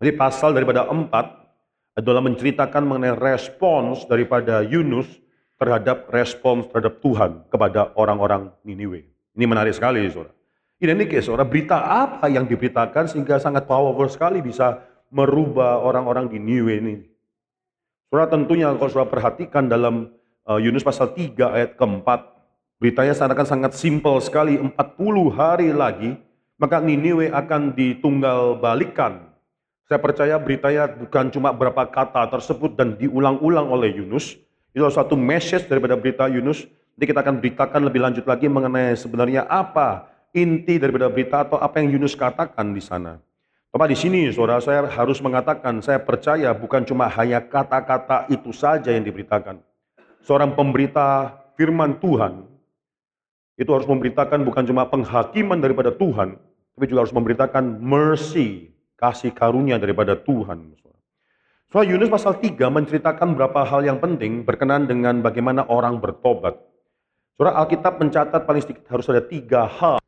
Jadi 0.00 0.12
pasal 0.16 0.52
daripada 0.52 0.86
4 0.86 2.00
adalah 2.00 2.22
menceritakan 2.24 2.82
mengenai 2.86 3.16
respons 3.18 4.06
daripada 4.08 4.64
Yunus 4.64 5.19
terhadap 5.60 6.08
respons 6.08 6.64
terhadap 6.72 7.04
Tuhan 7.04 7.44
kepada 7.52 7.92
orang-orang 7.92 8.48
Niniwe. 8.64 9.04
Ini 9.36 9.44
menarik 9.44 9.76
sekali, 9.76 10.00
saudara. 10.08 10.32
Ini 10.80 10.96
nih, 10.96 11.20
saudara, 11.20 11.44
berita 11.44 11.76
apa 11.84 12.32
yang 12.32 12.48
diberitakan 12.48 13.12
sehingga 13.12 13.36
sangat 13.36 13.68
powerful 13.68 14.08
sekali 14.08 14.40
bisa 14.40 14.80
merubah 15.12 15.84
orang-orang 15.84 16.32
di 16.32 16.40
Niniwe 16.40 16.74
ini. 16.80 16.94
Saudara 18.08 18.32
tentunya 18.32 18.72
kalau 18.72 18.88
saudara 18.88 19.12
perhatikan 19.12 19.68
dalam 19.68 20.08
uh, 20.48 20.56
Yunus 20.56 20.80
pasal 20.80 21.12
3 21.12 21.36
ayat 21.36 21.70
keempat, 21.76 22.24
beritanya 22.80 23.12
seakan 23.12 23.44
sangat 23.44 23.76
simpel 23.76 24.16
sekali, 24.24 24.56
40 24.56 24.72
hari 25.36 25.76
lagi, 25.76 26.16
maka 26.56 26.80
Niniwe 26.80 27.28
akan 27.28 27.76
ditunggal 27.76 28.56
balikan. 28.56 29.28
Saya 29.84 30.00
percaya 30.00 30.40
beritanya 30.40 30.88
bukan 30.88 31.28
cuma 31.28 31.52
berapa 31.52 31.84
kata 31.84 32.32
tersebut 32.32 32.80
dan 32.80 32.96
diulang-ulang 32.96 33.68
oleh 33.68 34.00
Yunus, 34.00 34.40
itu 34.70 34.82
satu 34.86 35.18
message 35.18 35.66
daripada 35.66 35.98
berita 35.98 36.30
Yunus. 36.30 36.66
Nanti 36.94 37.04
kita 37.10 37.20
akan 37.24 37.40
beritakan 37.40 37.80
lebih 37.86 38.00
lanjut 38.04 38.24
lagi 38.28 38.46
mengenai 38.46 38.94
sebenarnya 38.94 39.48
apa 39.48 40.10
inti 40.30 40.78
daripada 40.78 41.10
berita 41.10 41.42
atau 41.42 41.58
apa 41.58 41.82
yang 41.82 41.98
Yunus 41.98 42.14
katakan 42.14 42.70
di 42.70 42.82
sana. 42.82 43.18
Bapak 43.70 43.94
di 43.94 43.98
sini 43.98 44.26
saudara 44.34 44.58
saya 44.58 44.82
harus 44.90 45.22
mengatakan, 45.22 45.78
saya 45.78 46.02
percaya 46.02 46.50
bukan 46.50 46.82
cuma 46.82 47.06
hanya 47.06 47.38
kata-kata 47.38 48.26
itu 48.26 48.50
saja 48.50 48.90
yang 48.90 49.06
diberitakan. 49.06 49.62
Seorang 50.26 50.58
pemberita 50.58 51.38
firman 51.54 51.94
Tuhan, 52.02 52.50
itu 53.54 53.70
harus 53.70 53.86
memberitakan 53.86 54.42
bukan 54.42 54.64
cuma 54.66 54.90
penghakiman 54.90 55.62
daripada 55.62 55.94
Tuhan, 55.94 56.34
tapi 56.74 56.84
juga 56.90 57.06
harus 57.06 57.14
memberitakan 57.14 57.78
mercy, 57.78 58.74
kasih 58.98 59.30
karunia 59.30 59.78
daripada 59.78 60.18
Tuhan. 60.18 60.74
Soal 61.70 61.86
Yunus 61.86 62.10
pasal 62.10 62.34
3 62.42 62.66
menceritakan 62.66 63.38
beberapa 63.38 63.62
hal 63.62 63.86
yang 63.86 64.02
penting 64.02 64.42
berkenan 64.42 64.90
dengan 64.90 65.22
bagaimana 65.22 65.62
orang 65.70 66.02
bertobat. 66.02 66.58
Surah 67.38 67.62
Alkitab 67.62 68.02
mencatat 68.02 68.42
paling 68.42 68.58
sedikit 68.58 68.90
harus 68.90 69.06
ada 69.06 69.22
tiga 69.22 69.70
hal 69.70 70.02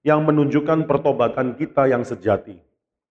yang 0.00 0.24
menunjukkan 0.24 0.88
pertobatan 0.88 1.60
kita 1.60 1.92
yang 1.92 2.08
sejati. 2.08 2.56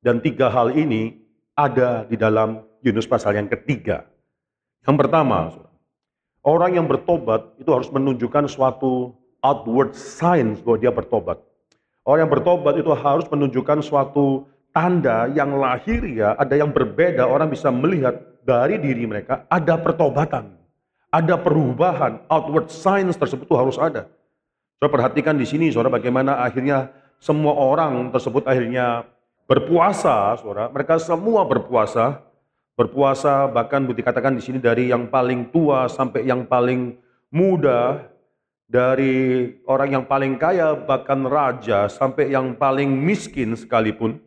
Dan 0.02 0.26
tiga 0.26 0.50
hal 0.50 0.74
ini 0.74 1.22
ada 1.54 2.02
di 2.10 2.18
dalam 2.18 2.66
Yunus 2.82 3.06
pasal 3.06 3.38
yang 3.38 3.46
ketiga. 3.46 4.10
Yang 4.82 4.98
pertama, 5.06 5.54
orang 6.42 6.82
yang 6.82 6.90
bertobat 6.90 7.62
itu 7.62 7.70
harus 7.70 7.94
menunjukkan 7.94 8.50
suatu 8.50 9.14
outward 9.46 9.94
signs 9.94 10.66
bahwa 10.66 10.82
dia 10.82 10.90
bertobat. 10.90 11.38
Orang 12.02 12.26
yang 12.26 12.34
bertobat 12.34 12.74
itu 12.82 12.90
harus 12.98 13.30
menunjukkan 13.30 13.86
suatu 13.86 14.50
tanda 14.78 15.26
yang 15.34 15.58
lahir 15.58 16.06
ya, 16.06 16.38
ada 16.38 16.54
yang 16.54 16.70
berbeda, 16.70 17.26
orang 17.26 17.50
bisa 17.50 17.74
melihat 17.74 18.14
dari 18.46 18.78
diri 18.78 19.10
mereka 19.10 19.50
ada 19.50 19.74
pertobatan. 19.82 20.54
Ada 21.10 21.34
perubahan, 21.40 22.22
outward 22.30 22.70
signs 22.70 23.18
tersebut 23.18 23.50
itu 23.50 23.58
harus 23.58 23.80
ada. 23.82 24.06
Saudara 24.78 24.94
perhatikan 25.02 25.34
di 25.34 25.50
sini, 25.50 25.74
saudara 25.74 25.98
bagaimana 25.98 26.46
akhirnya 26.46 26.94
semua 27.18 27.58
orang 27.58 28.14
tersebut 28.14 28.46
akhirnya 28.46 29.02
berpuasa, 29.50 30.38
saudara. 30.38 30.70
Mereka 30.70 31.02
semua 31.02 31.42
berpuasa, 31.48 32.22
berpuasa 32.78 33.50
bahkan 33.50 33.90
dikatakan 33.90 34.38
di 34.38 34.44
sini 34.46 34.62
dari 34.62 34.94
yang 34.94 35.10
paling 35.10 35.50
tua 35.50 35.90
sampai 35.90 36.28
yang 36.28 36.46
paling 36.46 36.94
muda, 37.34 38.04
dari 38.68 39.48
orang 39.64 39.90
yang 39.98 40.06
paling 40.06 40.36
kaya 40.36 40.76
bahkan 40.76 41.24
raja 41.24 41.88
sampai 41.88 42.30
yang 42.30 42.54
paling 42.54 42.92
miskin 42.92 43.56
sekalipun. 43.56 44.27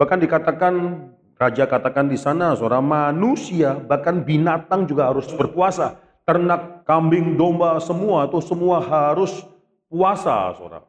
Bahkan 0.00 0.16
dikatakan 0.24 0.72
raja 1.36 1.68
katakan 1.68 2.08
di 2.08 2.16
sana 2.16 2.56
saudara 2.56 2.80
manusia 2.80 3.76
bahkan 3.76 4.24
binatang 4.24 4.88
juga 4.88 5.12
harus 5.12 5.28
berpuasa 5.28 6.00
ternak, 6.24 6.88
kambing, 6.88 7.36
domba, 7.36 7.76
semua 7.84 8.24
itu 8.24 8.40
semua 8.40 8.80
harus 8.80 9.44
puasa, 9.92 10.56
saudara. 10.56 10.86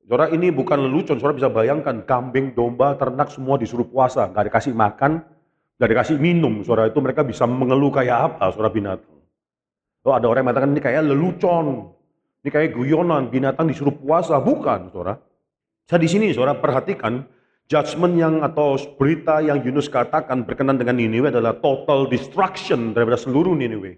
Saudara 0.00 0.32
ini 0.32 0.48
bukan 0.48 0.78
lelucon, 0.88 1.20
saudara 1.20 1.36
bisa 1.36 1.50
bayangkan 1.52 2.00
kambing, 2.06 2.56
domba, 2.56 2.96
ternak 2.96 3.28
semua 3.28 3.58
disuruh 3.58 3.84
puasa, 3.84 4.30
nggak 4.30 4.48
dikasih 4.48 4.72
makan, 4.72 5.20
nggak 5.76 5.90
dikasih 5.90 6.16
minum, 6.16 6.62
saudara 6.62 6.88
itu 6.88 7.02
mereka 7.02 7.26
bisa 7.26 7.44
mengeluh 7.50 7.90
kayak 7.90 8.30
apa, 8.30 8.54
saudara 8.54 8.70
binatang. 8.70 9.18
Oh, 10.00 10.16
ada 10.16 10.24
orang 10.30 10.40
yang 10.40 10.48
mengatakan 10.48 10.70
ini 10.72 10.80
kayak 10.80 11.02
lelucon, 11.04 11.66
ini 12.40 12.48
kayak 12.48 12.72
guyonan, 12.72 13.28
binatang 13.28 13.68
disuruh 13.68 13.92
puasa, 13.92 14.38
bukan, 14.40 14.88
saudara. 14.88 15.18
Saya 15.90 15.98
di 15.98 16.08
sini, 16.08 16.30
saudara 16.30 16.56
perhatikan 16.56 17.26
judgment 17.70 18.18
yang 18.18 18.42
atau 18.42 18.74
berita 18.98 19.38
yang 19.38 19.62
Yunus 19.62 19.86
katakan 19.86 20.42
berkenan 20.42 20.74
dengan 20.74 20.98
Niniwe 20.98 21.30
adalah 21.30 21.54
total 21.62 22.10
destruction 22.10 22.90
daripada 22.90 23.14
seluruh 23.14 23.54
Niniwe. 23.54 23.94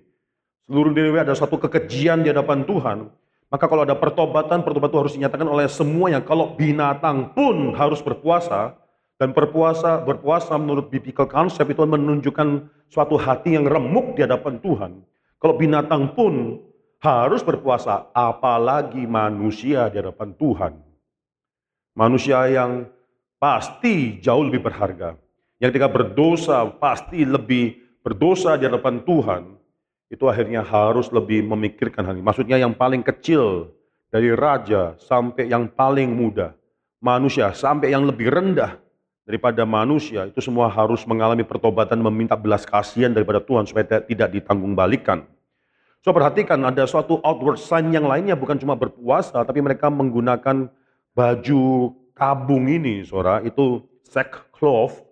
Seluruh 0.69 0.93
diri 0.93 1.17
ada 1.17 1.33
suatu 1.33 1.57
kekejian 1.57 2.21
di 2.21 2.29
hadapan 2.29 2.69
Tuhan. 2.69 3.09
Maka 3.49 3.65
kalau 3.69 3.85
ada 3.89 3.97
pertobatan, 3.97 4.61
pertobatan 4.61 4.93
itu 4.93 5.01
harus 5.01 5.15
dinyatakan 5.17 5.49
oleh 5.49 5.67
semuanya. 5.69 6.21
Kalau 6.21 6.53
binatang 6.57 7.33
pun 7.33 7.73
harus 7.73 8.01
berpuasa, 8.01 8.77
dan 9.21 9.31
berpuasa, 9.31 10.03
berpuasa 10.03 10.57
menurut 10.59 10.91
biblical 10.91 11.29
concept 11.31 11.71
itu 11.71 11.85
menunjukkan 11.85 12.67
suatu 12.91 13.15
hati 13.15 13.55
yang 13.55 13.69
remuk 13.69 14.19
di 14.19 14.27
hadapan 14.27 14.59
Tuhan. 14.59 14.93
Kalau 15.39 15.55
binatang 15.55 16.17
pun 16.17 16.59
harus 16.99 17.45
berpuasa, 17.45 18.11
apalagi 18.17 19.07
manusia 19.07 19.87
di 19.93 20.03
hadapan 20.03 20.35
Tuhan. 20.35 20.73
Manusia 21.93 22.51
yang 22.51 22.89
pasti 23.43 24.23
jauh 24.23 24.47
lebih 24.47 24.63
berharga. 24.63 25.19
Yang 25.59 25.75
ketika 25.75 25.91
berdosa 25.91 26.63
pasti 26.79 27.27
lebih 27.27 27.75
berdosa 28.07 28.55
di 28.55 28.71
hadapan 28.71 29.03
Tuhan 29.03 29.43
itu 30.07 30.23
akhirnya 30.31 30.63
harus 30.63 31.11
lebih 31.11 31.43
memikirkan 31.51 32.07
hal 32.07 32.15
ini. 32.15 32.23
Maksudnya 32.23 32.63
yang 32.63 32.71
paling 32.71 33.03
kecil 33.03 33.75
dari 34.15 34.31
raja 34.31 34.95
sampai 35.03 35.51
yang 35.51 35.67
paling 35.67 36.15
muda, 36.15 36.55
manusia 37.03 37.51
sampai 37.51 37.91
yang 37.91 38.07
lebih 38.07 38.31
rendah 38.31 38.79
daripada 39.27 39.67
manusia 39.67 40.31
itu 40.31 40.39
semua 40.39 40.71
harus 40.71 41.03
mengalami 41.03 41.43
pertobatan 41.43 41.99
meminta 41.99 42.39
belas 42.39 42.63
kasihan 42.63 43.11
daripada 43.11 43.43
Tuhan 43.43 43.67
supaya 43.67 43.99
tidak 44.07 44.39
ditanggung 44.39 44.79
balikan. 44.79 45.27
So 46.03 46.15
perhatikan 46.15 46.63
ada 46.63 46.87
suatu 46.87 47.19
outward 47.23 47.59
sign 47.59 47.91
yang 47.91 48.07
lainnya 48.07 48.39
bukan 48.39 48.59
cuma 48.59 48.79
berpuasa 48.79 49.43
tapi 49.43 49.63
mereka 49.63 49.87
menggunakan 49.91 50.71
baju 51.15 51.95
kabung 52.23 52.71
ini, 52.71 53.03
saudara, 53.03 53.43
itu 53.43 53.83
sackcloth. 54.07 55.03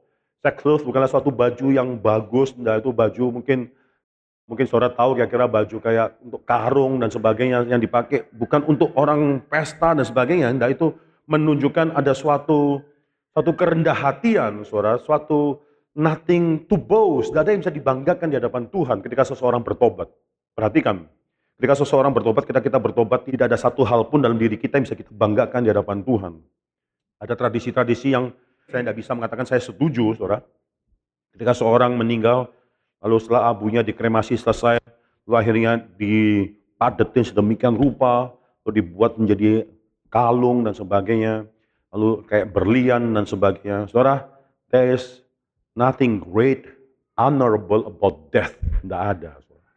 Sackcloth 0.46 0.87
bukanlah 0.87 1.11
suatu 1.11 1.35
baju 1.35 1.75
yang 1.75 1.99
bagus, 1.99 2.55
nah 2.55 2.79
itu 2.79 2.94
baju 2.94 3.42
mungkin 3.42 3.75
Mungkin 4.51 4.66
saudara 4.66 4.90
tahu 4.90 5.14
kira-kira 5.14 5.46
baju 5.46 5.77
kayak 5.79 6.18
untuk 6.27 6.42
karung 6.42 6.99
dan 6.99 7.07
sebagainya 7.07 7.70
yang 7.70 7.79
dipakai 7.79 8.27
bukan 8.35 8.66
untuk 8.66 8.90
orang 8.99 9.38
pesta 9.46 9.94
dan 9.94 10.03
sebagainya. 10.03 10.51
Nah 10.51 10.66
itu 10.66 10.90
menunjukkan 11.31 11.94
ada 11.94 12.11
suatu 12.18 12.83
suatu 13.31 13.55
kerendah 13.55 13.94
hatian, 13.94 14.66
saudara, 14.66 14.99
suatu 14.99 15.62
nothing 15.94 16.66
to 16.66 16.75
boast. 16.75 17.31
Tidak 17.31 17.46
ada 17.46 17.55
yang 17.55 17.62
bisa 17.62 17.70
dibanggakan 17.70 18.27
di 18.27 18.42
hadapan 18.42 18.66
Tuhan 18.66 18.99
ketika 19.07 19.23
seseorang 19.23 19.62
bertobat. 19.62 20.11
Perhatikan, 20.59 21.07
ketika 21.55 21.79
seseorang 21.79 22.11
bertobat, 22.11 22.42
kita 22.42 22.59
kita 22.59 22.83
bertobat, 22.83 23.23
tidak 23.31 23.55
ada 23.55 23.59
satu 23.61 23.87
hal 23.87 24.11
pun 24.11 24.18
dalam 24.18 24.35
diri 24.35 24.59
kita 24.59 24.83
yang 24.83 24.85
bisa 24.90 24.99
kita 24.99 25.14
banggakan 25.14 25.62
di 25.62 25.70
hadapan 25.70 26.03
Tuhan. 26.03 26.42
Ada 27.20 27.37
tradisi-tradisi 27.37 28.16
yang 28.16 28.33
saya 28.66 28.83
tidak 28.83 28.96
bisa 28.98 29.12
mengatakan 29.12 29.44
saya 29.44 29.61
setuju, 29.61 30.16
saudara. 30.16 30.40
Ketika 31.37 31.52
seorang 31.52 31.94
meninggal, 31.94 32.48
Lalu 33.00 33.16
setelah 33.16 33.48
abunya 33.48 33.80
dikremasi 33.80 34.37
selesai, 34.37 34.76
lalu 35.24 35.35
akhirnya 35.37 35.80
dipadetin 35.96 37.24
sedemikian 37.24 37.72
rupa, 37.72 38.37
lalu 38.64 38.85
dibuat 38.85 39.16
menjadi 39.16 39.64
kalung 40.12 40.68
dan 40.68 40.76
sebagainya, 40.76 41.48
lalu 41.96 42.28
kayak 42.28 42.52
berlian 42.52 43.16
dan 43.16 43.24
sebagainya. 43.24 43.88
Saudara, 43.88 44.28
there 44.68 44.92
is 44.92 45.24
nothing 45.72 46.20
great, 46.20 46.68
honorable 47.16 47.88
about 47.88 48.28
death. 48.28 48.52
Tidak 48.85 49.00
ada. 49.16 49.40
Saudara. 49.48 49.72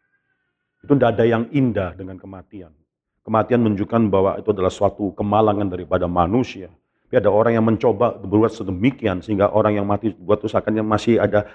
Itu 0.84 0.92
tidak 1.00 1.10
ada 1.16 1.24
yang 1.24 1.44
indah 1.56 1.96
dengan 1.96 2.20
kematian. 2.20 2.76
Kematian 3.24 3.64
menunjukkan 3.64 4.12
bahwa 4.12 4.36
itu 4.36 4.52
adalah 4.52 4.68
suatu 4.68 5.16
kemalangan 5.16 5.72
daripada 5.72 6.12
manusia. 6.12 6.68
Tapi 7.14 7.30
ada 7.30 7.30
orang 7.30 7.54
yang 7.54 7.70
mencoba 7.70 8.18
berbuat 8.26 8.58
sedemikian 8.58 9.22
sehingga 9.22 9.54
orang 9.54 9.78
yang 9.78 9.86
mati 9.86 10.18
buat 10.18 10.42
usahakannya 10.50 10.82
masih 10.82 11.22
ada 11.22 11.46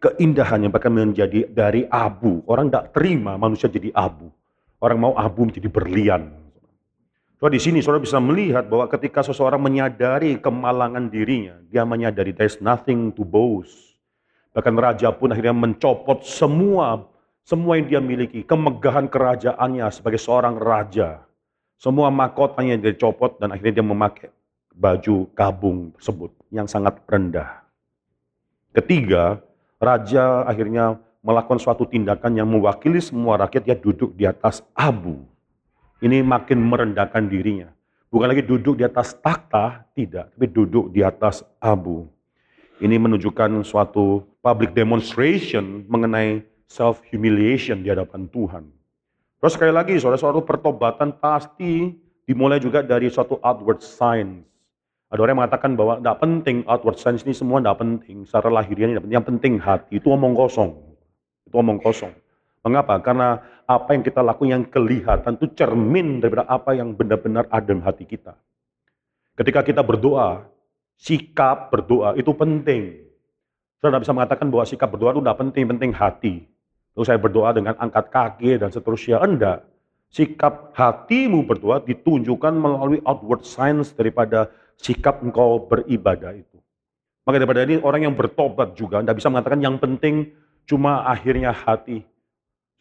keindahannya 0.00 0.72
bahkan 0.72 0.88
menjadi 0.88 1.52
dari 1.52 1.84
abu. 1.84 2.40
Orang 2.48 2.72
tidak 2.72 2.96
terima 2.96 3.36
manusia 3.36 3.68
jadi 3.68 3.92
abu. 3.92 4.32
Orang 4.80 5.04
mau 5.04 5.12
abu 5.12 5.44
menjadi 5.44 5.68
berlian. 5.68 6.32
So, 7.36 7.52
di 7.52 7.60
sini 7.60 7.84
saudara 7.84 8.00
bisa 8.00 8.16
melihat 8.24 8.64
bahwa 8.72 8.88
ketika 8.88 9.20
seseorang 9.20 9.60
menyadari 9.60 10.40
kemalangan 10.40 11.12
dirinya, 11.12 11.60
dia 11.68 11.84
menyadari 11.84 12.32
there's 12.32 12.56
nothing 12.64 13.12
to 13.12 13.20
boast. 13.20 13.92
Bahkan 14.56 14.72
raja 14.80 15.12
pun 15.12 15.28
akhirnya 15.36 15.52
mencopot 15.52 16.24
semua 16.24 17.04
semua 17.44 17.76
yang 17.76 17.84
dia 17.84 18.00
miliki, 18.00 18.48
kemegahan 18.48 19.12
kerajaannya 19.12 19.92
sebagai 19.92 20.16
seorang 20.16 20.56
raja. 20.56 21.20
Semua 21.76 22.08
mahkotanya 22.08 22.80
dicopot 22.80 23.36
dan 23.36 23.52
akhirnya 23.52 23.76
dia 23.76 23.84
memakai 23.84 24.32
baju 24.76 25.28
kabung 25.36 25.92
tersebut 25.96 26.30
yang 26.52 26.66
sangat 26.66 27.00
rendah. 27.08 27.62
Ketiga, 28.72 29.40
raja 29.76 30.44
akhirnya 30.48 30.96
melakukan 31.22 31.62
suatu 31.62 31.86
tindakan 31.86 32.34
yang 32.34 32.48
mewakili 32.50 32.98
semua 32.98 33.38
rakyat, 33.38 33.62
dia 33.62 33.76
duduk 33.78 34.12
di 34.16 34.26
atas 34.26 34.64
abu. 34.74 35.22
Ini 36.02 36.24
makin 36.26 36.58
merendahkan 36.58 37.30
dirinya. 37.30 37.70
Bukan 38.12 38.28
lagi 38.28 38.44
duduk 38.44 38.76
di 38.76 38.84
atas 38.84 39.16
takhta, 39.16 39.88
tidak, 39.96 40.34
tapi 40.34 40.46
duduk 40.50 40.92
di 40.92 41.00
atas 41.00 41.46
abu. 41.62 42.04
Ini 42.82 42.98
menunjukkan 42.98 43.62
suatu 43.62 44.26
public 44.42 44.74
demonstration 44.74 45.86
mengenai 45.86 46.42
self-humiliation 46.66 47.80
di 47.80 47.88
hadapan 47.88 48.26
Tuhan. 48.28 48.66
Terus 49.38 49.52
sekali 49.54 49.72
lagi, 49.72 49.94
suatu 49.96 50.42
pertobatan 50.42 51.14
pasti 51.14 51.94
dimulai 52.26 52.58
juga 52.58 52.82
dari 52.82 53.08
suatu 53.08 53.38
outward 53.40 53.80
signs. 53.80 54.51
Ada 55.12 55.20
orang 55.20 55.32
yang 55.36 55.40
mengatakan 55.44 55.70
bahwa 55.76 55.94
tidak 56.00 56.18
penting 56.24 56.56
outward 56.64 56.96
signs 56.96 57.20
ini 57.28 57.36
semua 57.36 57.60
tidak 57.60 57.84
penting. 57.84 58.24
Secara 58.24 58.48
lahiriah 58.48 58.96
ini 58.96 59.12
Yang 59.12 59.28
penting 59.28 59.60
hati. 59.60 60.00
Itu 60.00 60.08
omong 60.08 60.32
kosong. 60.32 60.72
Itu 61.44 61.60
omong 61.60 61.84
kosong. 61.84 62.16
Mengapa? 62.64 62.96
Karena 63.04 63.36
apa 63.68 63.92
yang 63.92 64.00
kita 64.00 64.24
lakukan 64.24 64.48
yang 64.48 64.64
kelihatan 64.64 65.36
itu 65.36 65.52
cermin 65.52 66.24
daripada 66.24 66.48
apa 66.48 66.72
yang 66.72 66.96
benar-benar 66.96 67.44
ada 67.52 67.60
dalam 67.60 67.84
hati 67.84 68.08
kita. 68.08 68.32
Ketika 69.36 69.60
kita 69.60 69.84
berdoa, 69.84 70.48
sikap 70.96 71.68
berdoa 71.68 72.16
itu 72.16 72.32
penting. 72.32 73.04
Saya 73.84 73.92
tidak 73.92 74.02
bisa 74.08 74.14
mengatakan 74.16 74.46
bahwa 74.48 74.64
sikap 74.64 74.88
berdoa 74.88 75.12
itu 75.12 75.20
tidak 75.20 75.38
penting, 75.44 75.62
penting 75.76 75.90
hati. 75.92 76.34
Lalu 76.96 77.04
saya 77.04 77.18
berdoa 77.20 77.50
dengan 77.52 77.74
angkat 77.76 78.08
kaki 78.08 78.56
dan 78.56 78.72
seterusnya. 78.72 79.20
Enggak. 79.20 79.68
Sikap 80.12 80.76
hatimu 80.76 81.44
berdoa 81.44 81.80
ditunjukkan 81.84 82.52
melalui 82.52 83.00
outward 83.04 83.44
signs 83.48 83.96
daripada 83.96 84.52
sikap 84.82 85.22
engkau 85.22 85.62
beribadah 85.70 86.34
itu. 86.34 86.58
Maka 87.22 87.38
daripada 87.38 87.62
ini 87.62 87.78
orang 87.78 88.10
yang 88.10 88.14
bertobat 88.18 88.74
juga, 88.74 88.98
tidak 88.98 89.22
bisa 89.22 89.30
mengatakan 89.30 89.62
yang 89.62 89.78
penting 89.78 90.34
cuma 90.66 91.06
akhirnya 91.06 91.54
hati. 91.54 92.02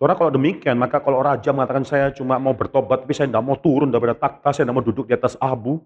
Soalnya 0.01 0.17
kalau 0.17 0.33
demikian, 0.33 0.81
maka 0.81 0.97
kalau 0.97 1.21
raja 1.21 1.53
mengatakan 1.53 1.85
saya 1.85 2.09
cuma 2.09 2.41
mau 2.41 2.57
bertobat, 2.57 3.05
tapi 3.05 3.13
saya 3.13 3.29
tidak 3.29 3.45
mau 3.45 3.53
turun 3.53 3.93
daripada 3.93 4.17
takhta, 4.17 4.49
saya 4.49 4.65
tidak 4.65 4.81
mau 4.81 4.85
duduk 4.85 5.05
di 5.05 5.13
atas 5.13 5.37
abu, 5.37 5.77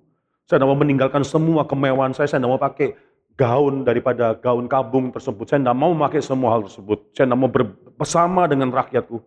saya 0.48 0.56
tidak 0.56 0.72
mau 0.72 0.80
meninggalkan 0.80 1.20
semua 1.28 1.68
kemewahan 1.68 2.16
saya, 2.16 2.32
saya 2.32 2.40
tidak 2.40 2.52
mau 2.56 2.62
pakai 2.64 2.96
gaun 3.36 3.84
daripada 3.84 4.32
gaun 4.40 4.72
kabung 4.72 5.12
tersebut, 5.12 5.52
saya 5.52 5.60
tidak 5.60 5.76
mau 5.76 5.92
memakai 5.92 6.24
semua 6.24 6.56
hal 6.56 6.64
tersebut, 6.64 7.12
saya 7.12 7.28
tidak 7.28 7.40
mau 7.44 7.52
bersama 8.00 8.48
dengan 8.48 8.72
rakyatku. 8.72 9.20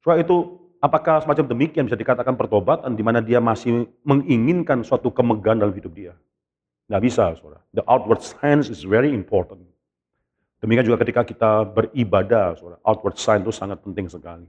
Soalnya 0.00 0.24
itu, 0.24 0.61
apakah 0.82 1.22
semacam 1.22 1.46
demikian 1.46 1.86
bisa 1.86 1.94
dikatakan 1.94 2.34
pertobatan, 2.34 2.98
di 2.98 3.06
mana 3.06 3.22
dia 3.22 3.38
masih 3.38 3.86
menginginkan 4.02 4.82
suatu 4.82 5.14
kemegahan 5.14 5.62
dalam 5.62 5.72
hidup 5.72 5.94
dia? 5.94 6.12
Nggak 6.90 7.02
bisa, 7.06 7.24
saudara. 7.38 7.62
The 7.70 7.86
outward 7.86 8.20
signs 8.20 8.66
is 8.66 8.82
very 8.82 9.14
important. 9.14 9.62
Demikian 10.58 10.90
juga 10.90 11.06
ketika 11.06 11.22
kita 11.22 11.50
beribadah, 11.70 12.58
saudara. 12.58 12.82
Outward 12.82 13.16
sign 13.16 13.46
itu 13.46 13.54
sangat 13.54 13.78
penting 13.80 14.10
sekali. 14.10 14.44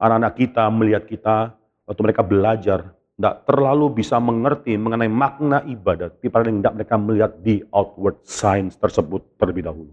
Anak-anak 0.00 0.32
kita 0.38 0.64
melihat 0.70 1.04
kita, 1.04 1.52
waktu 1.84 2.00
mereka 2.00 2.22
belajar, 2.24 2.94
tidak 3.20 3.44
terlalu 3.44 4.00
bisa 4.00 4.16
mengerti 4.16 4.80
mengenai 4.80 5.12
makna 5.12 5.60
ibadat, 5.68 6.16
tapi 6.16 6.32
paling 6.32 6.64
tidak 6.64 6.74
mereka 6.80 6.96
melihat 6.96 7.32
di 7.44 7.60
outward 7.68 8.16
signs 8.24 8.80
tersebut 8.80 9.36
terlebih 9.36 9.68
dahulu. 9.68 9.92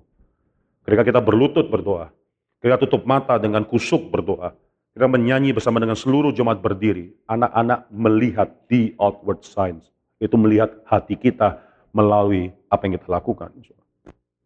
Ketika 0.88 1.04
kita 1.04 1.20
berlutut 1.20 1.68
berdoa, 1.68 2.08
ketika 2.64 2.88
tutup 2.88 3.04
mata 3.04 3.36
dengan 3.36 3.68
kusuk 3.68 4.08
berdoa, 4.08 4.56
kita 4.98 5.06
menyanyi 5.06 5.54
bersama 5.54 5.78
dengan 5.78 5.94
seluruh 5.94 6.34
jemaat 6.34 6.58
berdiri, 6.58 7.14
anak-anak 7.30 7.86
melihat 7.94 8.50
di 8.66 8.98
outward 8.98 9.46
signs. 9.46 9.94
Itu 10.18 10.42
melihat 10.42 10.82
hati 10.90 11.14
kita 11.14 11.62
melalui 11.94 12.50
apa 12.66 12.82
yang 12.90 12.98
kita 12.98 13.06
lakukan. 13.06 13.54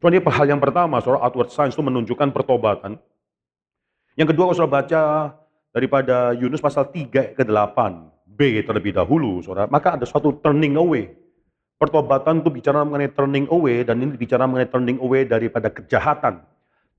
Cuma 0.03 0.11
ini 0.11 0.19
hal 0.19 0.45
yang 0.51 0.59
pertama, 0.59 0.99
soal 0.99 1.23
outward 1.23 1.55
signs 1.55 1.71
itu 1.71 1.79
menunjukkan 1.79 2.35
pertobatan. 2.35 2.99
Yang 4.19 4.35
kedua, 4.35 4.51
kalau 4.51 4.57
saudara 4.59 4.75
baca 4.83 5.01
daripada 5.71 6.35
Yunus 6.35 6.59
pasal 6.59 6.91
3 6.91 7.31
ke 7.31 7.43
8, 7.47 8.11
B 8.27 8.59
terlebih 8.67 8.91
dahulu, 8.91 9.39
saudara, 9.39 9.71
maka 9.71 9.95
ada 9.95 10.03
suatu 10.03 10.35
turning 10.43 10.75
away. 10.75 11.15
Pertobatan 11.79 12.43
itu 12.43 12.51
bicara 12.51 12.83
mengenai 12.83 13.15
turning 13.15 13.47
away, 13.47 13.87
dan 13.87 14.03
ini 14.03 14.19
bicara 14.19 14.43
mengenai 14.43 14.67
turning 14.67 14.99
away 14.99 15.23
daripada 15.23 15.71
kejahatan. 15.71 16.43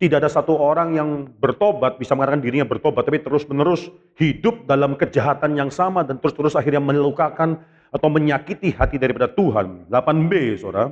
Tidak 0.03 0.19
ada 0.19 0.27
satu 0.27 0.59
orang 0.59 0.99
yang 0.99 1.31
bertobat, 1.39 1.95
bisa 1.95 2.19
mengatakan 2.19 2.43
dirinya 2.43 2.67
bertobat, 2.67 3.07
tapi 3.07 3.23
terus-menerus 3.23 3.87
hidup 4.19 4.67
dalam 4.67 4.99
kejahatan 4.99 5.55
yang 5.55 5.71
sama, 5.71 6.03
dan 6.03 6.19
terus-terus 6.19 6.59
akhirnya 6.59 6.83
melukakan 6.83 7.63
atau 7.95 8.09
menyakiti 8.11 8.75
hati 8.75 8.99
daripada 8.99 9.31
Tuhan. 9.31 9.87
8b, 9.87 10.59
saudara. 10.59 10.91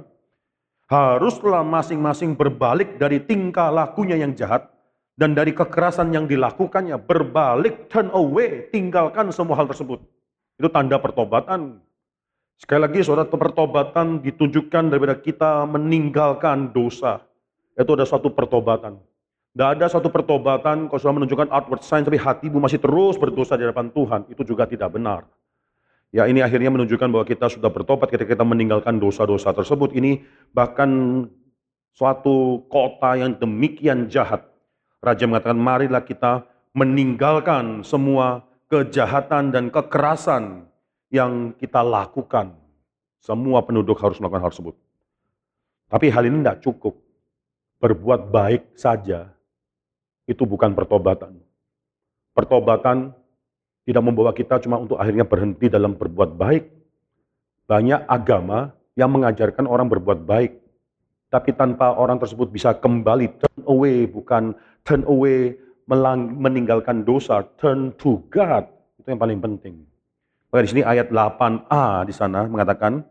Haruslah 0.87 1.67
masing-masing 1.67 2.39
berbalik 2.39 3.03
dari 3.03 3.19
tingkah 3.19 3.75
lakunya 3.75 4.15
yang 4.15 4.31
jahat 4.31 4.71
dan 5.19 5.35
dari 5.35 5.59
kekerasan 5.59 6.15
yang 6.15 6.31
dilakukannya 6.31 6.95
berbalik 7.03 7.91
turn 7.91 8.15
away 8.15 8.71
tinggalkan 8.71 9.35
semua 9.35 9.59
hal 9.59 9.67
tersebut. 9.67 9.99
Itu 10.55 10.71
tanda 10.71 11.03
pertobatan. 11.03 11.83
Sekali 12.63 12.81
lagi 12.87 13.03
saudara 13.03 13.27
pertobatan 13.27 14.23
ditunjukkan 14.23 14.87
daripada 14.87 15.19
kita 15.19 15.67
meninggalkan 15.67 16.71
dosa 16.71 17.27
itu 17.77 17.91
ada 17.95 18.07
suatu 18.09 18.33
pertobatan 18.33 18.99
tidak 19.51 19.69
ada 19.77 19.87
suatu 19.91 20.09
pertobatan 20.09 20.87
kalau 20.87 21.01
sudah 21.01 21.17
menunjukkan 21.21 21.49
outward 21.51 21.83
sign 21.83 22.07
tapi 22.07 22.19
hatimu 22.19 22.63
masih 22.63 22.79
terus 22.79 23.19
berdosa 23.19 23.59
di 23.59 23.67
hadapan 23.67 23.91
Tuhan 23.91 24.27
itu 24.31 24.43
juga 24.47 24.67
tidak 24.67 24.95
benar 24.95 25.27
Ya 26.11 26.27
ini 26.27 26.43
akhirnya 26.43 26.75
menunjukkan 26.75 27.07
bahwa 27.07 27.23
kita 27.23 27.47
sudah 27.47 27.71
bertobat 27.71 28.11
ketika 28.11 28.35
kita 28.35 28.43
meninggalkan 28.43 28.99
dosa-dosa 28.99 29.55
tersebut. 29.55 29.95
Ini 29.95 30.19
bahkan 30.51 31.23
suatu 31.95 32.67
kota 32.67 33.15
yang 33.15 33.39
demikian 33.39 34.11
jahat. 34.11 34.43
Raja 34.99 35.31
mengatakan 35.31 35.59
marilah 35.63 36.03
kita 36.03 36.51
meninggalkan 36.75 37.87
semua 37.87 38.43
kejahatan 38.67 39.55
dan 39.55 39.71
kekerasan 39.71 40.67
yang 41.15 41.55
kita 41.55 41.79
lakukan. 41.79 42.59
Semua 43.23 43.63
penduduk 43.63 43.95
harus 44.03 44.19
melakukan 44.19 44.43
hal 44.43 44.51
tersebut. 44.51 44.75
Tapi 45.91 46.07
hal 46.11 46.27
ini 46.27 46.43
tidak 46.43 46.59
cukup. 46.67 46.95
Berbuat 47.81 48.29
baik 48.29 48.77
saja 48.77 49.33
itu 50.29 50.45
bukan 50.45 50.77
pertobatan. 50.77 51.41
Pertobatan 52.37 53.17
tidak 53.89 54.03
membawa 54.05 54.31
kita 54.37 54.61
cuma 54.61 54.79
untuk 54.79 55.01
akhirnya 55.01 55.25
berhenti 55.25 55.67
dalam 55.67 55.97
berbuat 55.97 56.37
baik. 56.37 56.69
Banyak 57.67 58.07
agama 58.07 58.77
yang 58.95 59.11
mengajarkan 59.11 59.65
orang 59.65 59.89
berbuat 59.89 60.23
baik. 60.29 60.61
Tapi 61.31 61.51
tanpa 61.55 61.95
orang 61.95 62.19
tersebut 62.19 62.51
bisa 62.51 62.75
kembali 62.75 63.39
turn 63.39 63.61
away, 63.65 64.05
bukan 64.05 64.53
turn 64.83 65.07
away 65.07 65.55
meninggalkan 66.37 67.03
dosa, 67.03 67.43
turn 67.59 67.95
to 67.99 68.23
God. 68.31 68.67
Itu 68.99 69.15
yang 69.15 69.23
paling 69.23 69.39
penting. 69.43 69.87
Maka 70.51 70.67
di 70.67 70.71
sini 70.75 70.83
ayat 70.83 71.15
8a 71.15 72.03
di 72.07 72.15
sana 72.15 72.47
mengatakan, 72.51 73.07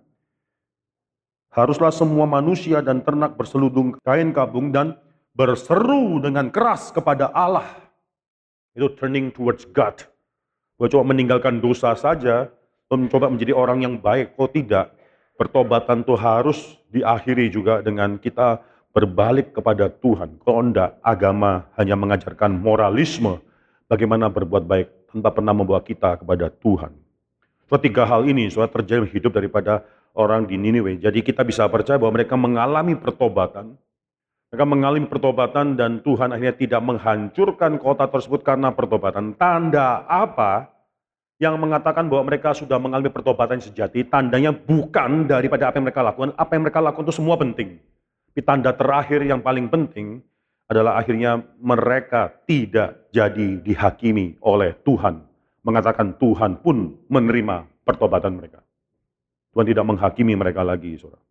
Haruslah 1.49 1.89
semua 1.89 2.29
manusia 2.29 2.77
dan 2.85 3.01
ternak 3.01 3.33
berseludung 3.33 3.97
kain 4.05 4.29
kabung 4.29 4.69
dan 4.69 4.93
berseru 5.33 6.21
dengan 6.21 6.53
keras 6.53 6.93
kepada 6.93 7.33
Allah. 7.33 7.65
Itu 8.77 8.93
turning 8.93 9.33
towards 9.33 9.65
God. 9.73 10.05
Gue 10.77 10.88
coba 10.93 11.09
meninggalkan 11.09 11.57
dosa 11.57 11.97
saja, 11.97 12.53
mencoba 12.88 13.33
menjadi 13.33 13.57
orang 13.57 13.81
yang 13.81 13.95
baik. 13.97 14.38
Kok 14.38 14.51
tidak? 14.53 14.93
Pertobatan 15.41 16.05
itu 16.05 16.13
harus 16.19 16.59
diakhiri 16.93 17.49
juga 17.49 17.81
dengan 17.81 18.21
kita 18.21 18.62
berbalik 18.93 19.55
kepada 19.55 19.89
Tuhan. 19.89 20.38
Kalau 20.41 20.62
enggak, 20.62 20.97
agama 21.01 21.65
hanya 21.77 21.95
mengajarkan 21.95 22.53
moralisme, 22.57 23.41
bagaimana 23.89 24.29
berbuat 24.29 24.63
baik 24.69 24.88
tanpa 25.09 25.33
pernah 25.33 25.53
membawa 25.53 25.81
kita 25.81 26.21
kepada 26.21 26.51
Tuhan. 26.53 26.93
So, 27.69 27.77
tiga 27.77 28.05
hal 28.05 28.25
ini 28.25 28.49
soal 28.49 28.69
terjadi 28.69 29.05
hidup 29.05 29.38
daripada 29.38 29.85
orang 30.19 30.43
di 30.43 30.60
Niniwe. 30.60 30.99
Jadi 30.99 31.23
kita 31.23 31.47
bisa 31.47 31.63
percaya 31.71 31.95
bahwa 31.95 32.19
mereka 32.19 32.36
mengalami 32.36 32.99
pertobatan, 32.99 33.79
mereka 34.51 34.65
mengalami 34.67 35.08
pertobatan 35.08 35.79
dan 35.79 36.03
Tuhan 36.03 36.36
akhirnya 36.36 36.60
tidak 36.60 36.82
menghancurkan 36.84 37.79
kota 37.79 38.12
tersebut 38.12 38.43
karena 38.43 38.75
pertobatan. 38.75 39.32
Tanda 39.39 40.03
apa 40.03 40.67
yang 41.39 41.55
mengatakan 41.55 42.12
bahwa 42.12 42.27
mereka 42.27 42.51
sudah 42.51 42.75
mengalami 42.75 43.08
pertobatan 43.08 43.63
sejati, 43.63 44.03
tandanya 44.03 44.51
bukan 44.51 45.23
daripada 45.23 45.71
apa 45.71 45.79
yang 45.79 45.88
mereka 45.88 46.03
lakukan. 46.03 46.36
Apa 46.36 46.51
yang 46.60 46.63
mereka 46.67 46.84
lakukan 46.84 47.08
itu 47.08 47.15
semua 47.15 47.39
penting. 47.39 47.79
Tapi 48.29 48.41
tanda 48.43 48.75
terakhir 48.75 49.23
yang 49.23 49.39
paling 49.39 49.71
penting 49.71 50.19
adalah 50.69 51.01
akhirnya 51.01 51.41
mereka 51.58 52.29
tidak 52.45 53.10
jadi 53.10 53.58
dihakimi 53.63 54.38
oleh 54.43 54.75
Tuhan. 54.86 55.23
Mengatakan 55.65 56.13
Tuhan 56.19 56.62
pun 56.62 56.93
menerima 57.10 57.65
pertobatan 57.88 58.38
mereka. 58.38 58.62
Tuhan 59.53 59.65
tidak 59.65 59.85
menghakimi 59.85 60.33
mereka 60.38 60.62
lagi, 60.62 60.97
saudara. 60.99 61.21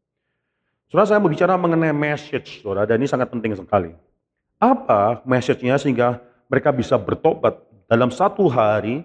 Saudara 0.88 1.06
saya 1.06 1.20
mau 1.20 1.28
bicara 1.28 1.54
mengenai 1.60 1.92
message, 1.92 2.64
saudara, 2.64 2.88
dan 2.88 2.98
ini 2.98 3.08
sangat 3.08 3.28
penting 3.28 3.52
sekali. 3.54 3.92
Apa 4.58 5.20
message-nya 5.28 5.76
sehingga 5.76 6.18
mereka 6.48 6.72
bisa 6.72 6.96
bertobat 6.96 7.60
dalam 7.86 8.08
satu 8.08 8.48
hari 8.48 9.04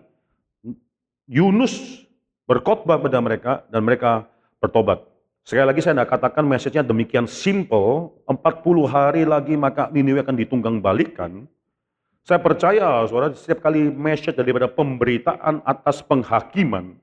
Yunus 1.28 2.04
berkhotbah 2.47 2.99
pada 2.99 3.19
mereka 3.19 3.52
dan 3.67 3.84
mereka 3.84 4.26
bertobat. 4.63 5.04
Sekali 5.43 5.67
lagi 5.67 5.84
saya 5.84 5.99
tidak 5.99 6.15
katakan 6.15 6.47
message-nya 6.47 6.88
demikian 6.88 7.28
simple, 7.28 8.15
40 8.32 8.88
hari 8.88 9.28
lagi 9.28 9.60
maka 9.60 9.91
Niniwe 9.91 10.23
akan 10.23 10.39
ditunggang 10.39 10.80
balikan. 10.80 11.43
Saya 12.23 12.39
percaya, 12.39 13.04
saudara, 13.12 13.36
setiap 13.36 13.60
kali 13.60 13.91
message 13.91 14.39
daripada 14.39 14.71
pemberitaan 14.71 15.60
atas 15.67 15.99
penghakiman, 15.99 16.95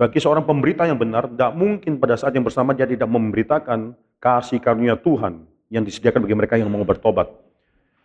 bagi 0.00 0.18
seorang 0.18 0.42
pemberita 0.42 0.88
yang 0.88 0.96
benar, 0.96 1.28
tidak 1.28 1.52
mungkin 1.52 2.00
pada 2.00 2.16
saat 2.16 2.32
yang 2.32 2.42
bersama 2.42 2.72
dia 2.72 2.88
tidak 2.88 3.06
memberitakan 3.06 3.92
kasih 4.18 4.58
karunia 4.58 4.96
Tuhan 4.96 5.44
yang 5.68 5.84
disediakan 5.84 6.24
bagi 6.24 6.36
mereka 6.36 6.54
yang 6.56 6.72
mau 6.72 6.84
bertobat. 6.84 7.28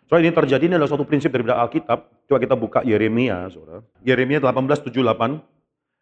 So 0.08 0.16
ini 0.16 0.32
terjadi 0.32 0.64
ini 0.72 0.76
adalah 0.80 0.88
suatu 0.88 1.04
prinsip 1.04 1.36
dari 1.36 1.44
Alkitab. 1.44 2.28
Coba 2.28 2.40
kita 2.40 2.56
buka 2.56 2.80
Yeremia, 2.84 3.48
saudara. 3.52 3.84
Yeremia 4.04 4.40
18:78. 4.40 5.40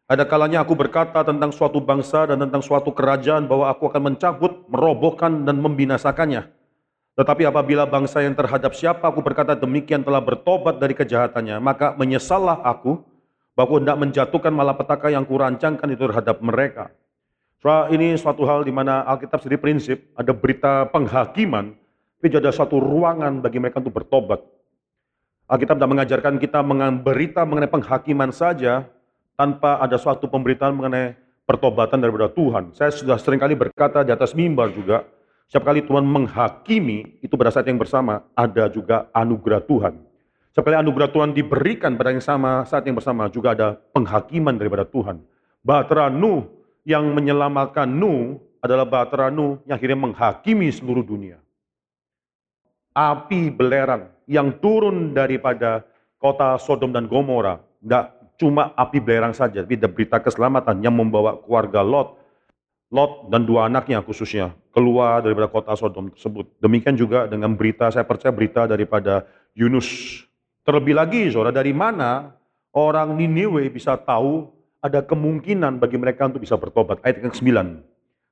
Ada 0.06 0.22
kalanya 0.30 0.62
aku 0.62 0.78
berkata 0.78 1.26
tentang 1.26 1.50
suatu 1.50 1.82
bangsa 1.82 2.30
dan 2.30 2.38
tentang 2.38 2.62
suatu 2.62 2.94
kerajaan 2.94 3.50
bahwa 3.50 3.74
aku 3.74 3.90
akan 3.90 4.14
mencabut, 4.14 4.62
merobohkan 4.70 5.42
dan 5.42 5.58
membinasakannya. 5.58 6.46
Tetapi 7.18 7.50
apabila 7.50 7.90
bangsa 7.90 8.22
yang 8.22 8.38
terhadap 8.38 8.78
siapa 8.78 9.10
aku 9.10 9.26
berkata 9.26 9.58
demikian 9.58 10.06
telah 10.06 10.22
bertobat 10.22 10.78
dari 10.78 10.94
kejahatannya, 10.94 11.58
maka 11.58 11.98
menyesallah 11.98 12.62
aku 12.62 13.02
bahwa 13.56 13.80
tidak 13.80 13.98
menjatuhkan 13.98 14.54
malapetaka 14.54 15.08
yang 15.10 15.24
kurancangkan 15.24 15.88
itu 15.90 16.04
terhadap 16.12 16.38
mereka. 16.44 16.92
So, 17.64 17.72
ini 17.90 18.14
suatu 18.20 18.44
hal 18.46 18.68
di 18.68 18.70
mana 18.76 19.02
Alkitab 19.08 19.42
sendiri 19.42 19.58
prinsip, 19.58 20.12
ada 20.14 20.36
berita 20.36 20.86
penghakiman, 20.92 21.74
tapi 22.20 22.28
ada 22.36 22.52
suatu 22.52 22.78
ruangan 22.78 23.42
bagi 23.42 23.58
mereka 23.58 23.80
untuk 23.82 23.96
bertobat. 23.96 24.44
Alkitab 25.50 25.80
tidak 25.80 25.90
mengajarkan 25.90 26.36
kita 26.38 26.60
berita 27.00 27.42
mengenai 27.48 27.72
penghakiman 27.72 28.30
saja, 28.30 28.86
tanpa 29.34 29.80
ada 29.80 29.96
suatu 29.96 30.28
pemberitaan 30.28 30.76
mengenai 30.76 31.16
pertobatan 31.48 31.98
daripada 31.98 32.30
Tuhan. 32.30 32.76
Saya 32.76 32.92
sudah 32.92 33.18
sering 33.18 33.40
kali 33.40 33.56
berkata 33.56 34.04
di 34.04 34.12
atas 34.12 34.36
mimbar 34.36 34.70
juga, 34.76 35.08
Setiap 35.46 35.62
kali 35.70 35.86
Tuhan 35.86 36.02
menghakimi, 36.02 37.22
itu 37.22 37.38
pada 37.38 37.54
saat 37.54 37.70
yang 37.70 37.78
bersama 37.78 38.26
ada 38.34 38.66
juga 38.66 39.14
anugerah 39.14 39.62
Tuhan. 39.62 39.94
Setiap 40.56 40.72
kali 40.72 40.80
anugerah 40.80 41.12
Tuhan 41.12 41.36
diberikan 41.36 42.00
pada 42.00 42.16
yang 42.16 42.24
sama, 42.24 42.64
saat 42.64 42.88
yang 42.88 42.96
bersama 42.96 43.28
juga 43.28 43.52
ada 43.52 43.76
penghakiman 43.92 44.56
daripada 44.56 44.88
Tuhan. 44.88 45.20
Bahtera 45.60 46.08
Nuh 46.08 46.48
yang 46.88 47.12
menyelamatkan 47.12 47.84
Nuh 47.84 48.40
adalah 48.64 48.88
Bahtera 48.88 49.28
Nuh 49.28 49.60
yang 49.68 49.76
akhirnya 49.76 50.00
menghakimi 50.00 50.72
seluruh 50.72 51.04
dunia. 51.04 51.44
Api 52.96 53.52
belerang 53.52 54.08
yang 54.32 54.56
turun 54.64 55.12
daripada 55.12 55.84
kota 56.24 56.56
Sodom 56.56 56.96
dan 56.96 57.12
Gomora, 57.12 57.60
tidak 57.84 58.16
cuma 58.40 58.72
api 58.80 59.04
belerang 59.04 59.36
saja, 59.36 59.60
tapi 59.60 59.76
ada 59.76 59.92
berita 59.92 60.24
keselamatan 60.24 60.80
yang 60.80 60.96
membawa 60.96 61.36
keluarga 61.36 61.84
Lot 61.84 62.16
Lot 62.96 63.28
dan 63.28 63.44
dua 63.44 63.68
anaknya 63.68 64.00
khususnya 64.00 64.56
keluar 64.72 65.20
daripada 65.20 65.52
kota 65.52 65.76
Sodom 65.76 66.16
tersebut. 66.16 66.48
Demikian 66.64 66.96
juga 66.96 67.28
dengan 67.28 67.60
berita, 67.60 67.92
saya 67.92 68.08
percaya 68.08 68.32
berita 68.32 68.64
daripada 68.64 69.28
Yunus. 69.52 70.24
Terlebih 70.66 70.98
lagi, 70.98 71.30
saudara, 71.30 71.54
dari 71.54 71.72
mana 71.78 72.34
orang 72.74 73.14
Niniwe 73.14 73.70
bisa 73.70 73.94
tahu 74.02 74.50
ada 74.82 75.06
kemungkinan 75.06 75.78
bagi 75.78 76.02
mereka 76.02 76.26
untuk 76.26 76.42
bisa 76.42 76.58
bertobat. 76.58 77.00
Ayat 77.06 77.22
yang 77.22 77.30
ke-9. 77.30 77.50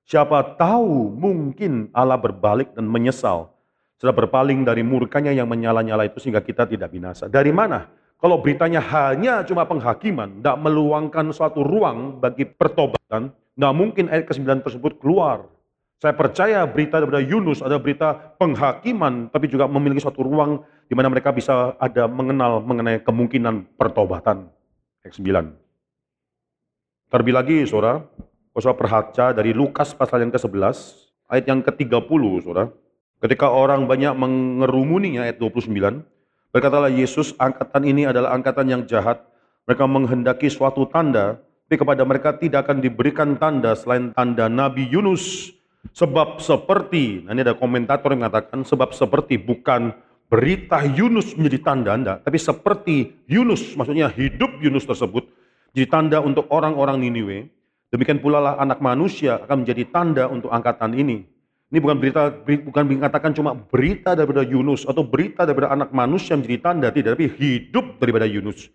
Siapa 0.09 0.57
tahu 0.57 1.13
mungkin 1.13 1.93
Allah 1.93 2.17
berbalik 2.17 2.73
dan 2.73 2.89
menyesal. 2.89 3.53
Setelah 3.95 4.17
berpaling 4.17 4.65
dari 4.65 4.81
murkanya 4.81 5.29
yang 5.29 5.45
menyala-nyala 5.45 6.09
itu 6.09 6.19
sehingga 6.19 6.41
kita 6.41 6.65
tidak 6.65 6.89
binasa. 6.89 7.29
Dari 7.29 7.53
mana? 7.53 7.87
Kalau 8.17 8.41
beritanya 8.41 8.81
hanya 8.81 9.45
cuma 9.45 9.69
penghakiman, 9.69 10.41
tidak 10.41 10.57
meluangkan 10.57 11.29
suatu 11.31 11.61
ruang 11.61 12.17
bagi 12.17 12.49
pertobatan, 12.49 13.31
Nggak 13.53 13.73
mungkin 13.77 14.05
ayat 14.09 14.25
ke-9 14.25 14.65
tersebut 14.65 14.97
keluar. 14.97 15.45
Saya 16.03 16.19
percaya 16.19 16.67
berita 16.67 16.99
daripada 16.99 17.23
Yunus 17.23 17.63
ada 17.63 17.79
berita 17.79 18.35
penghakiman, 18.35 19.31
tapi 19.31 19.47
juga 19.47 19.71
memiliki 19.71 20.03
suatu 20.03 20.19
ruang 20.19 20.59
di 20.91 20.99
mana 20.99 21.07
mereka 21.07 21.31
bisa 21.31 21.79
ada 21.79 22.11
mengenal 22.11 22.59
mengenai 22.59 22.99
kemungkinan 23.07 23.79
pertobatan. 23.79 24.51
Ayat 24.99 25.15
9. 25.15 25.55
Terlebih 27.07 27.31
lagi, 27.39 27.57
saudara, 27.63 28.03
saudara 28.51 28.75
perhaca 28.75 29.31
dari 29.31 29.55
Lukas 29.55 29.95
pasal 29.95 30.27
yang 30.27 30.35
ke-11, 30.35 30.75
ayat 31.31 31.45
yang 31.47 31.63
ke-30, 31.63 32.21
saudara. 32.43 32.67
Ketika 33.23 33.47
orang 33.55 33.87
banyak 33.87 34.11
mengerumuninya, 34.11 35.23
ayat 35.23 35.39
29, 35.39 36.03
berkatalah 36.51 36.91
Yesus, 36.91 37.31
angkatan 37.39 37.87
ini 37.87 38.11
adalah 38.11 38.35
angkatan 38.35 38.67
yang 38.67 38.83
jahat. 38.83 39.23
Mereka 39.71 39.87
menghendaki 39.87 40.51
suatu 40.51 40.83
tanda, 40.83 41.39
tapi 41.63 41.79
kepada 41.79 42.03
mereka 42.03 42.35
tidak 42.35 42.67
akan 42.67 42.83
diberikan 42.83 43.39
tanda 43.39 43.71
selain 43.71 44.11
tanda 44.11 44.51
Nabi 44.51 44.83
Yunus. 44.91 45.55
Sebab 45.91 46.39
seperti, 46.39 47.27
nah 47.27 47.35
ini 47.35 47.43
ada 47.43 47.59
komentator 47.59 48.15
yang 48.15 48.23
mengatakan, 48.23 48.63
sebab 48.63 48.95
seperti 48.95 49.35
bukan 49.35 49.91
berita 50.31 50.79
Yunus 50.87 51.35
menjadi 51.35 51.59
tanda 51.59 51.91
Anda, 51.91 52.13
tapi 52.23 52.39
seperti 52.39 53.11
Yunus, 53.27 53.75
maksudnya 53.75 54.07
hidup 54.07 54.63
Yunus 54.63 54.87
tersebut, 54.87 55.27
jadi 55.75 55.91
tanda 55.91 56.17
untuk 56.23 56.47
orang-orang 56.47 57.03
Niniwe. 57.03 57.51
Demikian 57.91 58.23
pula 58.23 58.41
lah 58.41 58.53
anak 58.57 58.81
manusia 58.81 59.43
akan 59.43 59.67
menjadi 59.67 59.83
tanda 59.91 60.23
untuk 60.31 60.49
angkatan 60.49 60.95
ini. 60.97 61.27
Ini 61.69 61.77
bukan 61.77 61.97
berita, 61.99 62.31
bukan 62.41 62.83
dikatakan 62.89 63.31
cuma 63.35 63.53
berita 63.53 64.15
daripada 64.17 64.41
Yunus 64.41 64.87
atau 64.87 65.03
berita 65.05 65.45
daripada 65.45 65.73
anak 65.73 65.93
manusia 65.93 66.33
menjadi 66.33 66.57
tanda, 66.63 66.87
tidak, 66.89 67.19
tapi 67.19 67.27
hidup 67.37 68.01
daripada 68.01 68.25
Yunus 68.25 68.71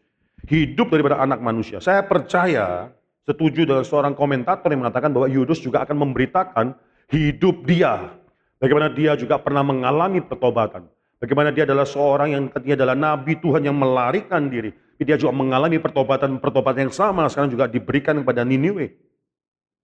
hidup 0.47 0.93
daripada 0.95 1.19
anak 1.19 1.43
manusia. 1.43 1.83
Saya 1.83 2.07
percaya, 2.07 2.95
setuju 3.27 3.67
dengan 3.67 3.83
seorang 3.83 4.15
komentator 4.15 4.71
yang 4.71 4.87
mengatakan 4.87 5.11
bahwa 5.11 5.27
Yunus 5.27 5.59
juga 5.59 5.83
akan 5.83 5.97
memberitakan 6.09 6.67
hidup 7.13 7.65
dia. 7.65 8.13
Bagaimana 8.59 8.91
dia 8.91 9.15
juga 9.15 9.39
pernah 9.39 9.63
mengalami 9.63 10.21
pertobatan. 10.21 10.89
Bagaimana 11.19 11.51
dia 11.51 11.67
adalah 11.67 11.87
seorang 11.87 12.29
yang 12.31 12.43
tadinya 12.51 12.77
adalah 12.79 12.97
nabi 12.97 13.35
Tuhan 13.39 13.67
yang 13.67 13.75
melarikan 13.75 14.47
diri. 14.47 14.71
Dia 14.99 15.15
juga 15.15 15.31
mengalami 15.31 15.79
pertobatan-pertobatan 15.79 16.91
yang 16.91 16.95
sama 16.95 17.31
sekarang 17.31 17.55
juga 17.55 17.71
diberikan 17.71 18.19
kepada 18.19 18.43
Niniwe. 18.43 18.87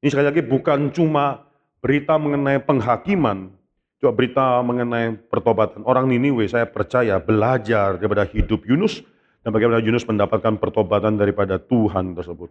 Ini 0.02 0.08
sekali 0.10 0.26
lagi 0.26 0.42
bukan 0.42 0.90
cuma 0.90 1.46
berita 1.78 2.18
mengenai 2.18 2.58
penghakiman, 2.66 3.54
juga 4.02 4.10
berita 4.10 4.58
mengenai 4.62 5.14
pertobatan. 5.30 5.86
Orang 5.86 6.10
Niniwe 6.10 6.50
saya 6.50 6.66
percaya 6.66 7.22
belajar 7.22 7.94
daripada 7.98 8.26
hidup 8.26 8.66
Yunus 8.66 9.06
dan 9.46 9.54
bagaimana 9.54 9.78
Yunus 9.78 10.02
mendapatkan 10.02 10.58
pertobatan 10.58 11.14
daripada 11.14 11.62
Tuhan 11.62 12.18
tersebut. 12.18 12.50